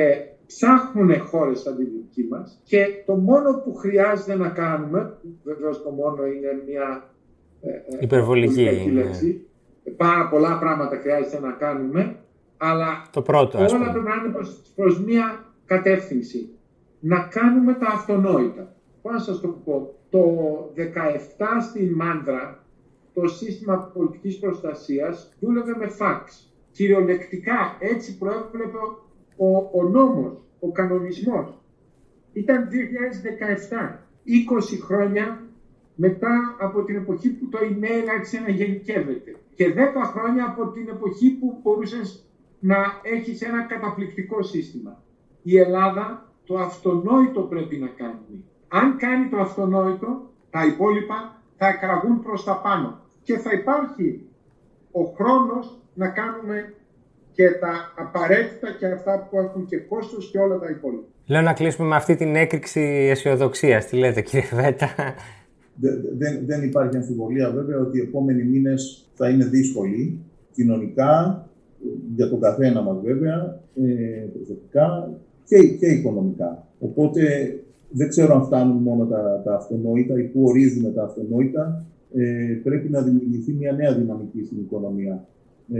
ψάχνουν 0.46 1.20
χώρες 1.20 1.60
σαν 1.60 1.76
τη 1.78 1.84
δική 1.84 2.28
μας. 2.30 2.62
Και 2.64 2.86
το 3.06 3.16
μόνο 3.16 3.62
που 3.64 3.76
χρειάζεται 3.76 4.36
να 4.36 4.50
κάνουμε, 4.50 5.18
βεβαίως 5.44 5.84
το 5.84 5.90
μόνο 5.90 6.26
είναι 6.26 6.64
μια 6.68 7.10
ε, 7.62 7.70
ε, 7.70 7.98
υπερβολική 8.00 8.92
λέξη, 8.92 9.48
πάρα 9.98 10.30
πολλά 10.30 10.58
πράγματα 10.60 10.98
χρειάζεται 10.98 11.40
να 11.40 11.52
κάνουμε, 11.52 12.16
αλλά 12.58 13.08
το 13.12 13.22
πρώτο, 13.22 13.58
όλα 13.58 13.92
πρέπει 13.92 14.00
να 14.00 14.16
είναι 14.16 14.34
προς, 14.76 15.04
μία 15.06 15.54
κατεύθυνση. 15.66 16.54
Να 17.00 17.20
κάνουμε 17.20 17.74
τα 17.74 17.88
αυτονόητα. 17.88 18.76
Πώς 19.10 19.17
να 19.17 19.24
σας 19.24 19.41
το 19.41 19.48
πω. 19.48 19.93
Το 20.10 20.22
17 20.76 21.62
στην 21.69 21.93
Μάντρα 21.93 22.63
το 23.13 23.28
σύστημα 23.28 23.91
πολιτικής 23.93 24.39
προστασίας 24.39 25.34
δούλευε 25.39 25.76
με 25.76 25.88
φάξ. 25.88 26.54
Κυριολεκτικά 26.72 27.78
έτσι 27.80 28.17
προέβλεπε 28.17 28.78
ο, 29.38 29.58
ο 29.74 29.84
νόμος, 29.84 30.43
ο 30.60 30.72
κανονισμός. 30.72 31.62
Ήταν 32.34 32.67
2017, 32.69 34.00
20 34.26 34.80
χρόνια 34.82 35.43
μετά 35.95 36.56
από 36.60 36.84
την 36.84 36.95
εποχή 36.95 37.30
που 37.30 37.50
το 37.50 37.58
email 37.62 38.08
άρχισε 38.15 38.39
να 38.39 38.50
γενικεύεται 38.50 39.36
και 39.56 39.74
10 39.76 39.78
χρόνια 40.04 40.45
από 40.45 40.72
την 40.72 40.88
εποχή 40.88 41.30
που 41.30 41.60
μπορούσες 41.63 42.30
να 42.60 42.78
έχεις 43.04 43.41
ένα 43.41 43.62
καταπληκτικό 43.62 44.41
σύστημα. 44.41 45.04
Η 45.43 45.58
Ελλάδα 45.58 46.34
το 46.43 46.58
αυτονόητο 46.58 47.41
πρέπει 47.41 47.78
να 47.78 47.88
κάνει. 47.88 48.43
Αν 48.69 48.97
κάνει 48.97 49.29
το 49.29 49.38
αυτονόητο, 49.38 50.29
τα 50.49 50.65
υπόλοιπα 50.65 51.41
θα 51.58 51.67
εκραγούν 51.67 52.21
προς 52.21 52.43
τα 52.43 52.62
πάνω 52.63 52.99
και 53.23 53.38
θα 53.38 53.51
υπάρχει 53.53 54.27
ο 54.91 55.03
χρόνος 55.03 55.79
να 55.93 56.08
κάνουμε 56.08 56.73
και 57.32 57.49
τα 57.51 57.93
απαραίτητα 57.97 58.67
και 58.79 58.86
αυτά 58.86 59.27
που 59.29 59.38
έχουν 59.38 59.65
και 59.65 59.77
κόστος 59.77 60.29
και 60.32 60.39
όλα 60.39 60.60
τα 60.60 60.69
υπόλοιπα. 60.69 61.08
Λέω 61.25 61.41
να 61.41 61.53
κλείσουμε 61.53 61.88
με 61.88 61.95
αυτή 61.95 62.15
την 62.15 62.36
έκρηξη 62.36 62.82
αισιοδοξίας. 63.12 63.86
Τι 63.86 63.97
λέτε 63.97 64.21
κύριε 64.21 64.49
Βέτα. 64.53 64.88
Δεν, 66.17 66.45
δεν 66.45 66.63
υπάρχει 66.63 66.95
αμφιβολία 66.95 67.51
βέβαια 67.51 67.79
ότι 67.79 67.97
οι 67.97 68.01
επόμενοι 68.01 68.43
μήνες 68.43 69.10
θα 69.13 69.29
είναι 69.29 69.45
δύσκολοι 69.45 70.19
κοινωνικά, 70.51 71.43
για 72.15 72.29
τον 72.29 72.39
καθένα 72.39 72.82
μας 72.82 72.97
βέβαια, 73.03 73.60
ε, 73.75 74.25
προσωπικά 74.34 75.10
και, 75.45 75.67
και 75.67 75.86
οικονομικά. 75.86 76.67
Οπότε 76.79 77.23
δεν 77.89 78.10
ξέρω 78.10 78.36
αν 78.36 78.43
φτάνουν 78.43 78.78
μόνο 78.78 79.06
τα, 79.06 79.41
τα 79.45 79.56
αυτονόητα 79.56 80.19
ή 80.19 80.23
πού 80.23 80.43
ορίζουμε 80.43 80.89
τα 80.89 81.04
αυτονόητα. 81.04 81.86
Ε, 82.13 82.60
πρέπει 82.63 82.89
να 82.89 83.02
δημιουργηθεί 83.02 83.54
μια 83.54 83.71
νέα 83.71 83.93
δυναμική 83.93 84.43
στην 84.45 84.58
οικονομία, 84.60 85.25
ε, 85.73 85.80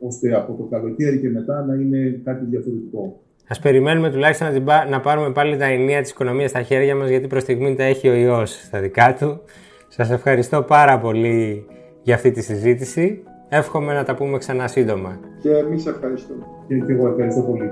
ώστε 0.00 0.34
από 0.34 0.52
το 0.52 0.62
καλοκαίρι 0.62 1.18
και 1.18 1.28
μετά 1.28 1.64
να 1.64 1.74
είναι 1.74 2.20
κάτι 2.24 2.44
διαφορετικό. 2.44 3.20
Ας 3.48 3.58
περιμένουμε 3.58 4.10
τουλάχιστον 4.10 4.64
να, 4.64 4.88
να 4.88 5.00
πάρουμε 5.00 5.32
πάλι 5.32 5.56
τα 5.56 5.64
ενία 5.64 6.00
της 6.00 6.10
οικονομίας 6.10 6.50
στα 6.50 6.62
χέρια 6.62 6.96
μας, 6.96 7.08
γιατί 7.08 7.26
προς 7.26 7.42
στιγμή 7.42 7.74
τα 7.74 7.82
έχει 7.82 8.08
ο 8.08 8.14
ιός 8.14 8.50
στα 8.50 8.80
δικά 8.80 9.16
του. 9.18 9.40
Σας 9.88 10.10
ευχαριστώ 10.10 10.62
πάρα 10.62 10.98
πολύ 10.98 11.66
για 12.02 12.14
αυτή 12.14 12.30
τη 12.30 12.42
συζήτηση. 12.42 13.22
Εύχομαι 13.48 13.92
να 13.92 14.04
τα 14.04 14.14
πούμε 14.14 14.38
ξανά 14.38 14.68
σύντομα. 14.68 15.20
Και 15.42 15.50
εμείς 15.50 15.86
ευχαριστούμε. 15.86 16.44
Και, 16.68 16.74
και 16.78 16.92
εγώ 16.92 17.08
ευχαριστώ 17.08 17.42
πολύ. 17.42 17.70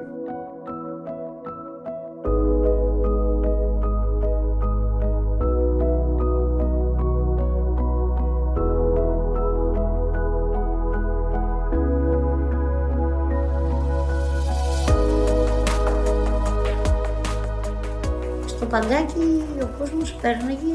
Παγκάκι 18.70 19.44
ο 19.62 19.68
κόσμος 19.78 20.12
πέρναγε, 20.22 20.74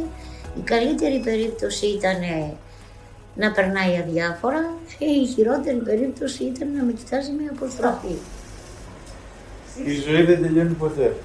η 0.58 0.62
καλύτερη 0.64 1.20
περίπτωση 1.20 1.86
ήταν 1.86 2.20
να 3.36 3.52
περνάει 3.52 3.98
αδιάφορα 3.98 4.74
και 4.98 5.06
η 5.06 5.26
χειρότερη 5.26 5.78
περίπτωση 5.78 6.44
ήταν 6.44 6.68
να 6.78 6.84
με 6.84 6.92
κοιτάζει 6.92 7.32
με 7.32 7.44
αποστροφή. 7.52 8.16
Η 9.86 9.94
ζωή 10.10 10.24
δεν 10.24 10.42
τελειώνει 10.42 10.74
ποτέ. 10.74 11.16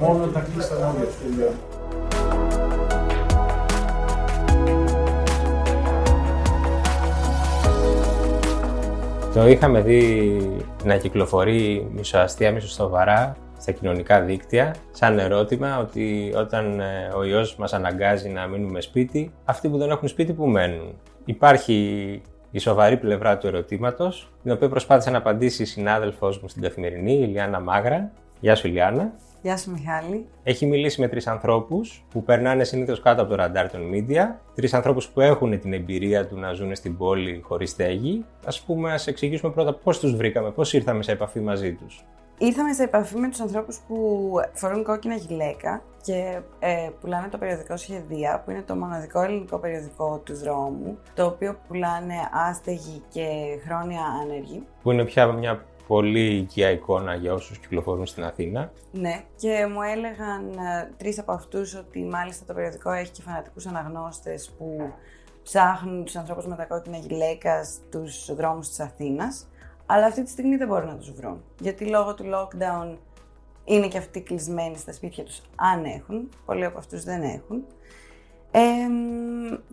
Μόνο 0.00 0.26
τα 0.26 0.40
κλείστα 0.40 0.74
μάτια 0.74 1.08
τελειώνει. 1.22 1.56
Το 9.34 9.48
είχαμε 9.48 9.80
δει 9.80 10.62
να 10.84 10.96
κυκλοφορεί 10.96 11.90
μισοαστία, 11.94 12.52
μισοστοβαρά 12.52 13.36
στα 13.60 13.72
κοινωνικά 13.72 14.20
δίκτυα 14.20 14.74
σαν 14.90 15.18
ερώτημα 15.18 15.78
ότι 15.78 16.32
όταν 16.36 16.80
ε, 16.80 17.10
ο 17.16 17.24
ιός 17.24 17.56
μας 17.56 17.72
αναγκάζει 17.72 18.28
να 18.28 18.46
μείνουμε 18.46 18.80
σπίτι, 18.80 19.32
αυτοί 19.44 19.68
που 19.68 19.78
δεν 19.78 19.90
έχουν 19.90 20.08
σπίτι 20.08 20.32
που 20.32 20.46
μένουν. 20.46 20.94
Υπάρχει 21.24 22.20
η 22.50 22.58
σοβαρή 22.58 22.96
πλευρά 22.96 23.38
του 23.38 23.46
ερωτήματος, 23.46 24.32
την 24.42 24.52
οποία 24.52 24.68
προσπάθησε 24.68 25.10
να 25.10 25.18
απαντήσει 25.18 25.62
η 25.62 25.66
συνάδελφός 25.66 26.40
μου 26.40 26.48
στην 26.48 26.62
καθημερινή, 26.62 27.12
η 27.12 27.26
Λιάννα 27.26 27.60
Μάγρα. 27.60 28.10
Γεια 28.40 28.54
σου, 28.54 28.68
Λιάννα. 28.68 29.12
Γεια 29.42 29.56
σου, 29.56 29.70
Μιχάλη. 29.70 30.26
Έχει 30.42 30.66
μιλήσει 30.66 31.00
με 31.00 31.08
τρεις 31.08 31.26
ανθρώπους 31.26 32.04
που 32.10 32.22
περνάνε 32.22 32.64
συνήθως 32.64 33.00
κάτω 33.00 33.20
από 33.20 33.30
το 33.30 33.36
ραντάρ 33.36 33.70
των 33.70 33.80
media. 33.94 34.40
Τρεις 34.54 34.74
ανθρώπους 34.74 35.08
που 35.08 35.20
έχουν 35.20 35.60
την 35.60 35.72
εμπειρία 35.72 36.26
του 36.26 36.38
να 36.38 36.52
ζουν 36.52 36.74
στην 36.74 36.96
πόλη 36.96 37.40
χωρίς 37.42 37.70
στέγη. 37.70 38.24
Α 38.44 38.64
πούμε, 38.66 38.92
ας 38.92 39.06
εξηγήσουμε 39.06 39.52
πρώτα 39.52 39.74
πώς 39.74 39.98
τους 39.98 40.16
βρήκαμε, 40.16 40.50
πώς 40.50 40.72
ήρθαμε 40.72 41.02
σε 41.02 41.12
επαφή 41.12 41.40
μαζί 41.40 41.72
τους. 41.72 42.04
Ήρθαμε 42.42 42.72
σε 42.72 42.82
επαφή 42.82 43.16
με 43.16 43.28
τους 43.28 43.40
ανθρώπους 43.40 43.78
που 43.88 44.32
φορούν 44.52 44.84
κόκκινα 44.84 45.14
γυλαίκα 45.14 45.82
και 46.02 46.40
ε, 46.58 46.90
πουλάνε 47.00 47.28
το 47.28 47.38
περιοδικό 47.38 47.76
Σχεδία, 47.76 48.42
που 48.44 48.50
είναι 48.50 48.62
το 48.62 48.74
μοναδικό 48.74 49.22
ελληνικό 49.22 49.58
περιοδικό 49.58 50.20
του 50.24 50.36
δρόμου, 50.36 50.98
το 51.14 51.26
οποίο 51.26 51.58
πουλάνε 51.68 52.14
άστεγοι 52.32 53.02
και 53.08 53.26
χρόνια 53.64 54.00
άνεργοι. 54.22 54.66
Που 54.82 54.90
είναι 54.90 55.04
πια 55.04 55.26
μια 55.26 55.64
πολύ 55.86 56.36
οικία 56.36 56.70
εικόνα 56.70 57.14
για 57.14 57.32
όσους 57.32 57.58
κυκλοφορούν 57.58 58.06
στην 58.06 58.24
Αθήνα. 58.24 58.72
Ναι, 58.92 59.24
και 59.36 59.66
μου 59.72 59.82
έλεγαν 59.82 60.48
ε, 60.50 60.90
τρεις 60.96 61.18
από 61.18 61.32
αυτούς 61.32 61.74
ότι 61.74 62.04
μάλιστα 62.04 62.44
το 62.44 62.54
περιοδικό 62.54 62.90
έχει 62.90 63.10
και 63.10 63.22
φανατικούς 63.22 63.66
αναγνώστες 63.66 64.50
που 64.58 64.92
ψάχνουν 65.42 66.04
τους 66.04 66.16
ανθρώπους 66.16 66.46
με 66.46 66.56
τα 66.56 66.64
κόκκινα 66.64 66.96
γυλαίκα 66.96 67.64
στους 67.64 68.34
δρόμους 68.34 68.68
της 68.68 68.80
Αθήνας, 68.80 69.46
αλλά 69.92 70.06
αυτή 70.06 70.22
τη 70.22 70.30
στιγμή 70.30 70.56
δεν 70.56 70.68
μπορούν 70.68 70.88
να 70.88 70.96
τους 70.96 71.12
βρουν. 71.12 71.42
Γιατί 71.60 71.84
λόγω 71.84 72.14
του 72.14 72.24
lockdown 72.24 72.96
είναι 73.64 73.88
και 73.88 73.98
αυτοί 73.98 74.20
κλεισμένοι 74.20 74.76
στα 74.76 74.92
σπίτια 74.92 75.24
τους, 75.24 75.42
αν 75.56 75.84
έχουν. 75.84 76.28
Πολλοί 76.46 76.64
από 76.64 76.78
αυτούς 76.78 77.04
δεν 77.04 77.22
έχουν. 77.22 77.64
Ε, 78.50 78.60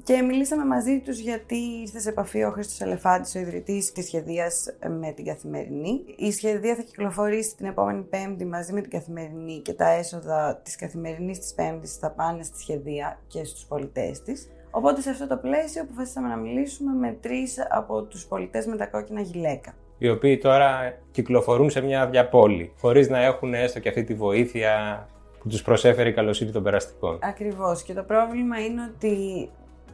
και 0.04 0.22
μιλήσαμε 0.22 0.66
μαζί 0.66 1.00
τους 1.00 1.20
γιατί 1.20 1.56
ήρθες 1.56 2.02
σε 2.02 2.10
επαφή 2.10 2.44
ο 2.44 2.52
Χρήστος 2.52 2.82
Ελεφάντης, 2.82 3.36
ο 3.36 3.40
ιδρυτής 3.40 3.92
της 3.92 4.06
σχεδίας 4.06 4.66
με 5.00 5.12
την 5.12 5.26
Καθημερινή. 5.26 6.02
Η 6.18 6.32
σχεδία 6.32 6.76
θα 6.76 6.82
κυκλοφορήσει 6.82 7.56
την 7.56 7.66
επόμενη 7.66 8.02
Πέμπτη 8.02 8.46
μαζί 8.46 8.74
με 8.74 8.82
την 8.82 8.90
Καθημερινή 8.90 9.62
και 9.62 9.74
τα 9.74 9.90
έσοδα 9.90 10.62
της 10.64 10.76
Καθημερινής 10.76 11.40
της 11.40 11.54
Πέμπτης 11.54 11.96
θα 11.96 12.12
πάνε 12.12 12.44
στη 12.44 12.60
σχεδία 12.60 13.20
και 13.28 13.44
στους 13.44 13.66
πολιτές 13.66 14.22
της. 14.22 14.50
Οπότε 14.72 15.02
σε 15.02 15.10
αυτό 15.10 15.28
το 15.28 15.38
πλαίσιο 15.38 15.82
αποφασίσαμε 15.82 16.28
να 16.28 16.36
μιλήσουμε 16.36 16.92
με 16.94 17.18
τρεις 17.22 17.56
από 17.70 18.04
τους 18.04 18.26
πολιτές 18.26 18.66
με 18.66 18.76
τα 18.76 18.86
κόκκινα 18.86 19.22
γυλαίκα 19.22 19.74
οι 19.98 20.10
οποίοι 20.10 20.38
τώρα 20.38 20.98
κυκλοφορούν 21.12 21.70
σε 21.70 21.82
μια 21.82 22.08
διαπόλη, 22.08 22.74
χωρίς 22.80 23.10
να 23.10 23.24
έχουν 23.24 23.54
έστω 23.54 23.80
και 23.80 23.90
αυτή 23.90 24.04
τη 24.04 24.14
βοήθεια 24.14 25.08
που 25.40 25.48
τους 25.48 25.62
προσέφερε 25.62 26.10
η 26.10 26.14
καλοσύνη 26.14 26.52
των 26.52 26.64
περαστικών. 26.64 27.20
Ακριβώς. 27.22 27.84
Και 27.84 27.94
το 27.94 28.04
πρόβλημα 28.04 28.60
είναι 28.60 28.82
ότι 28.96 29.50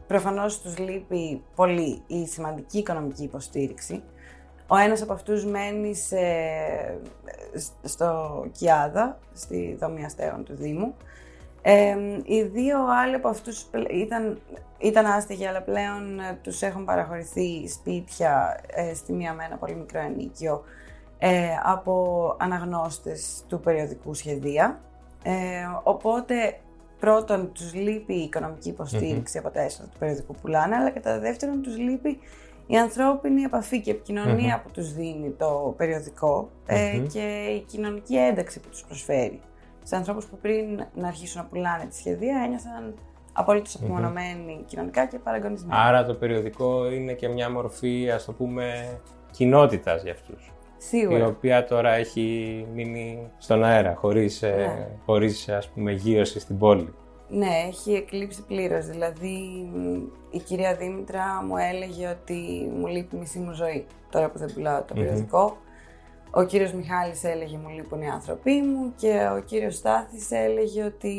προφανώς 0.06 0.60
τους 0.60 0.78
λείπει 0.78 1.42
πολύ 1.54 2.02
η 2.06 2.26
σημαντική 2.26 2.78
οικονομική 2.78 3.22
υποστήριξη. 3.22 4.02
Ο 4.66 4.76
ένας 4.76 5.02
από 5.02 5.12
αυτούς 5.12 5.44
μένει 5.44 5.94
στο 7.82 8.44
Κιάδα, 8.52 9.18
στη 9.32 9.76
δομή 9.80 10.04
αστέων 10.04 10.44
του 10.44 10.54
Δήμου. 10.54 10.94
Ε, 11.66 11.96
οι 12.24 12.42
δύο 12.42 12.78
άλλοι 13.02 13.14
από 13.14 13.28
αυτούς 13.28 13.66
ήταν, 13.90 14.40
ήταν 14.78 15.06
άστεγοι, 15.06 15.46
αλλά 15.46 15.62
πλέον 15.62 16.20
ε, 16.20 16.38
τους 16.42 16.62
έχουν 16.62 16.84
παραχωρηθεί 16.84 17.68
σπίτια 17.68 18.60
ε, 18.66 18.94
στη 18.94 19.12
μία 19.12 19.32
με 19.32 19.44
ένα 19.44 19.56
πολύ 19.56 19.74
μικρό 19.74 20.00
ενίκιο 20.00 20.64
ε, 21.18 21.46
από 21.62 22.36
αναγνώστες 22.38 23.44
του 23.48 23.60
περιοδικού 23.60 24.14
σχεδία. 24.14 24.80
Ε, 25.22 25.32
οπότε, 25.82 26.60
πρώτον, 27.00 27.52
τους 27.52 27.74
λείπει 27.74 28.14
η 28.14 28.22
οικονομική 28.22 28.74
από 29.38 29.50
τα 29.50 29.60
έσοδα 29.60 29.88
του 29.88 29.98
περιοδικού 29.98 30.32
που 30.32 30.40
πουλάνε, 30.40 30.76
αλλά 30.76 30.90
κατά 30.90 31.18
δεύτερον, 31.18 31.62
τους 31.62 31.76
λείπει 31.76 32.18
η 32.66 32.76
ανθρώπινη 32.76 33.42
επαφή 33.42 33.80
και 33.80 33.90
επικοινωνία 33.90 34.60
που 34.64 34.70
τους 34.70 34.92
δίνει 34.92 35.30
το 35.30 35.74
περιοδικό 35.76 36.50
και 37.12 37.46
η 37.56 37.60
κοινωνική 37.60 38.16
ένταξη 38.16 38.60
που 38.60 38.68
τους 38.68 38.84
προσφέρει 38.84 39.40
σε 39.84 39.96
ανθρώπους 39.96 40.24
που 40.24 40.38
πριν 40.38 40.86
να 40.94 41.08
αρχίσουν 41.08 41.42
να 41.42 41.48
πουλάνε 41.48 41.86
τη 41.86 41.96
σχεδία 41.96 42.42
ένιωθαν 42.44 42.94
απολύτω 43.32 43.70
απομονωμένοι 43.74 44.64
κοινωνικά 44.66 45.06
και 45.06 45.18
παραγωνισμένοι. 45.18 45.80
Άρα 45.84 46.04
το 46.04 46.14
περιοδικό 46.14 46.90
είναι 46.90 47.12
και 47.12 47.28
μια 47.28 47.50
μορφή, 47.50 48.10
ας 48.10 48.24
το 48.24 48.32
πούμε, 48.32 48.98
κοινότητας 49.30 50.02
για 50.02 50.12
αυτούς. 50.12 50.52
Σίγουρα. 50.76 51.18
Η 51.18 51.22
οποία 51.22 51.64
τώρα 51.64 51.92
έχει 51.92 52.66
μείνει 52.74 53.30
στον 53.38 53.64
αέρα, 53.64 53.94
χωρίς, 53.94 54.42
ε, 54.42 54.54
ναι. 54.56 54.88
χωρίς 55.06 55.48
ας 55.48 55.68
πούμε 55.68 55.92
γύρωση 55.92 56.40
στην 56.40 56.58
πόλη. 56.58 56.94
Ναι, 57.28 57.50
έχει 57.68 57.92
εκλείψει 57.92 58.42
πλήρως. 58.42 58.86
Δηλαδή, 58.86 59.68
η 60.30 60.38
κυρία 60.38 60.74
Δήμητρα 60.74 61.42
μου 61.46 61.56
έλεγε 61.56 62.08
ότι 62.08 62.70
μου 62.78 62.86
λείπει 62.86 63.16
μισή 63.16 63.38
μου 63.38 63.52
ζωή 63.52 63.86
τώρα 64.10 64.30
που 64.30 64.38
δεν 64.38 64.52
πουλάω 64.54 64.82
το 64.82 64.94
περιοδικό. 64.94 65.56
Ο 66.36 66.42
κύριος 66.42 66.72
Μιχάλης 66.72 67.24
έλεγε 67.24 67.56
μου 67.56 67.68
λείπουν 67.68 68.00
οι 68.00 68.08
άνθρωποι 68.08 68.62
μου 68.62 68.92
και 68.96 69.28
ο 69.36 69.40
κύριος 69.40 69.74
Στάθης 69.74 70.30
έλεγε 70.30 70.84
ότι 70.84 71.14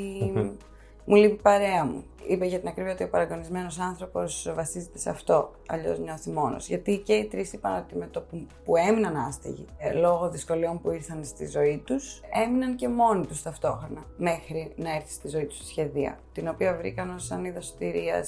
μου 1.05 1.15
λείπει 1.15 1.33
η 1.33 1.41
παρέα 1.41 1.85
μου. 1.85 2.03
Είπε 2.27 2.45
για 2.45 2.59
την 2.59 2.67
ακρίβεια 2.67 2.93
ότι 2.93 3.03
ο 3.03 3.09
παραγωνισμένος 3.09 3.79
άνθρωπος 3.79 4.51
βασίζεται 4.55 4.97
σε 4.97 5.09
αυτό, 5.09 5.51
αλλιώς 5.67 5.99
νιώθει 5.99 6.29
μόνος. 6.29 6.67
Γιατί 6.67 6.97
και 6.97 7.13
οι 7.13 7.25
τρεις 7.25 7.53
είπαν 7.53 7.77
ότι 7.77 7.95
με 7.97 8.07
το 8.07 8.21
που, 8.21 8.47
που 8.65 8.75
έμειναν 8.75 9.15
άστεγοι, 9.15 9.65
ε, 9.77 9.93
λόγω 9.93 10.29
δυσκολιών 10.29 10.81
που 10.81 10.91
ήρθαν 10.91 11.25
στη 11.25 11.47
ζωή 11.47 11.81
τους, 11.85 12.21
έμειναν 12.45 12.75
και 12.75 12.87
μόνοι 12.87 13.25
τους 13.25 13.41
ταυτόχρονα, 13.41 14.05
μέχρι 14.17 14.73
να 14.75 14.95
έρθει 14.95 15.11
στη 15.11 15.27
ζωή 15.27 15.45
τους 15.45 15.59
η 15.59 15.65
σχεδία, 15.65 16.19
την 16.31 16.47
οποία 16.47 16.75
βρήκαν 16.75 17.09
ως 17.09 17.31
ανίδα 17.31 17.61
σωτηρία 17.61 18.25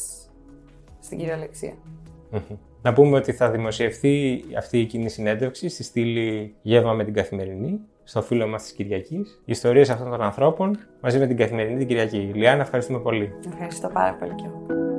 στην 0.99 1.17
κυριολεξία. 1.17 1.73
Να 2.81 2.93
πούμε 2.93 3.17
ότι 3.17 3.31
θα 3.31 3.49
δημοσιευθεί 3.49 4.43
αυτή 4.57 4.79
η 4.79 4.85
κοινή 4.85 5.09
συνέντευξη 5.09 5.69
στη 5.69 5.83
στήλη 5.83 6.55
Γεύμα 6.61 6.93
με 6.93 7.03
την 7.03 7.13
Καθημερινή, 7.13 7.79
στο 8.03 8.21
φίλο 8.21 8.47
μας 8.47 8.63
της 8.63 8.71
Κυριακής. 8.71 9.41
Ιστορίες 9.45 9.89
αυτών 9.89 10.09
των 10.09 10.21
ανθρώπων 10.21 10.79
μαζί 11.01 11.19
με 11.19 11.27
την 11.27 11.37
Καθημερινή 11.37 11.77
την 11.77 11.87
Κυριακή. 11.87 12.31
Λιάννα, 12.33 12.61
ευχαριστούμε 12.61 12.99
πολύ. 12.99 13.33
Ευχαριστώ 13.53 13.89
πάρα 13.93 14.13
πολύ 14.13 14.35
και 14.35 14.43
εγώ. 14.45 14.96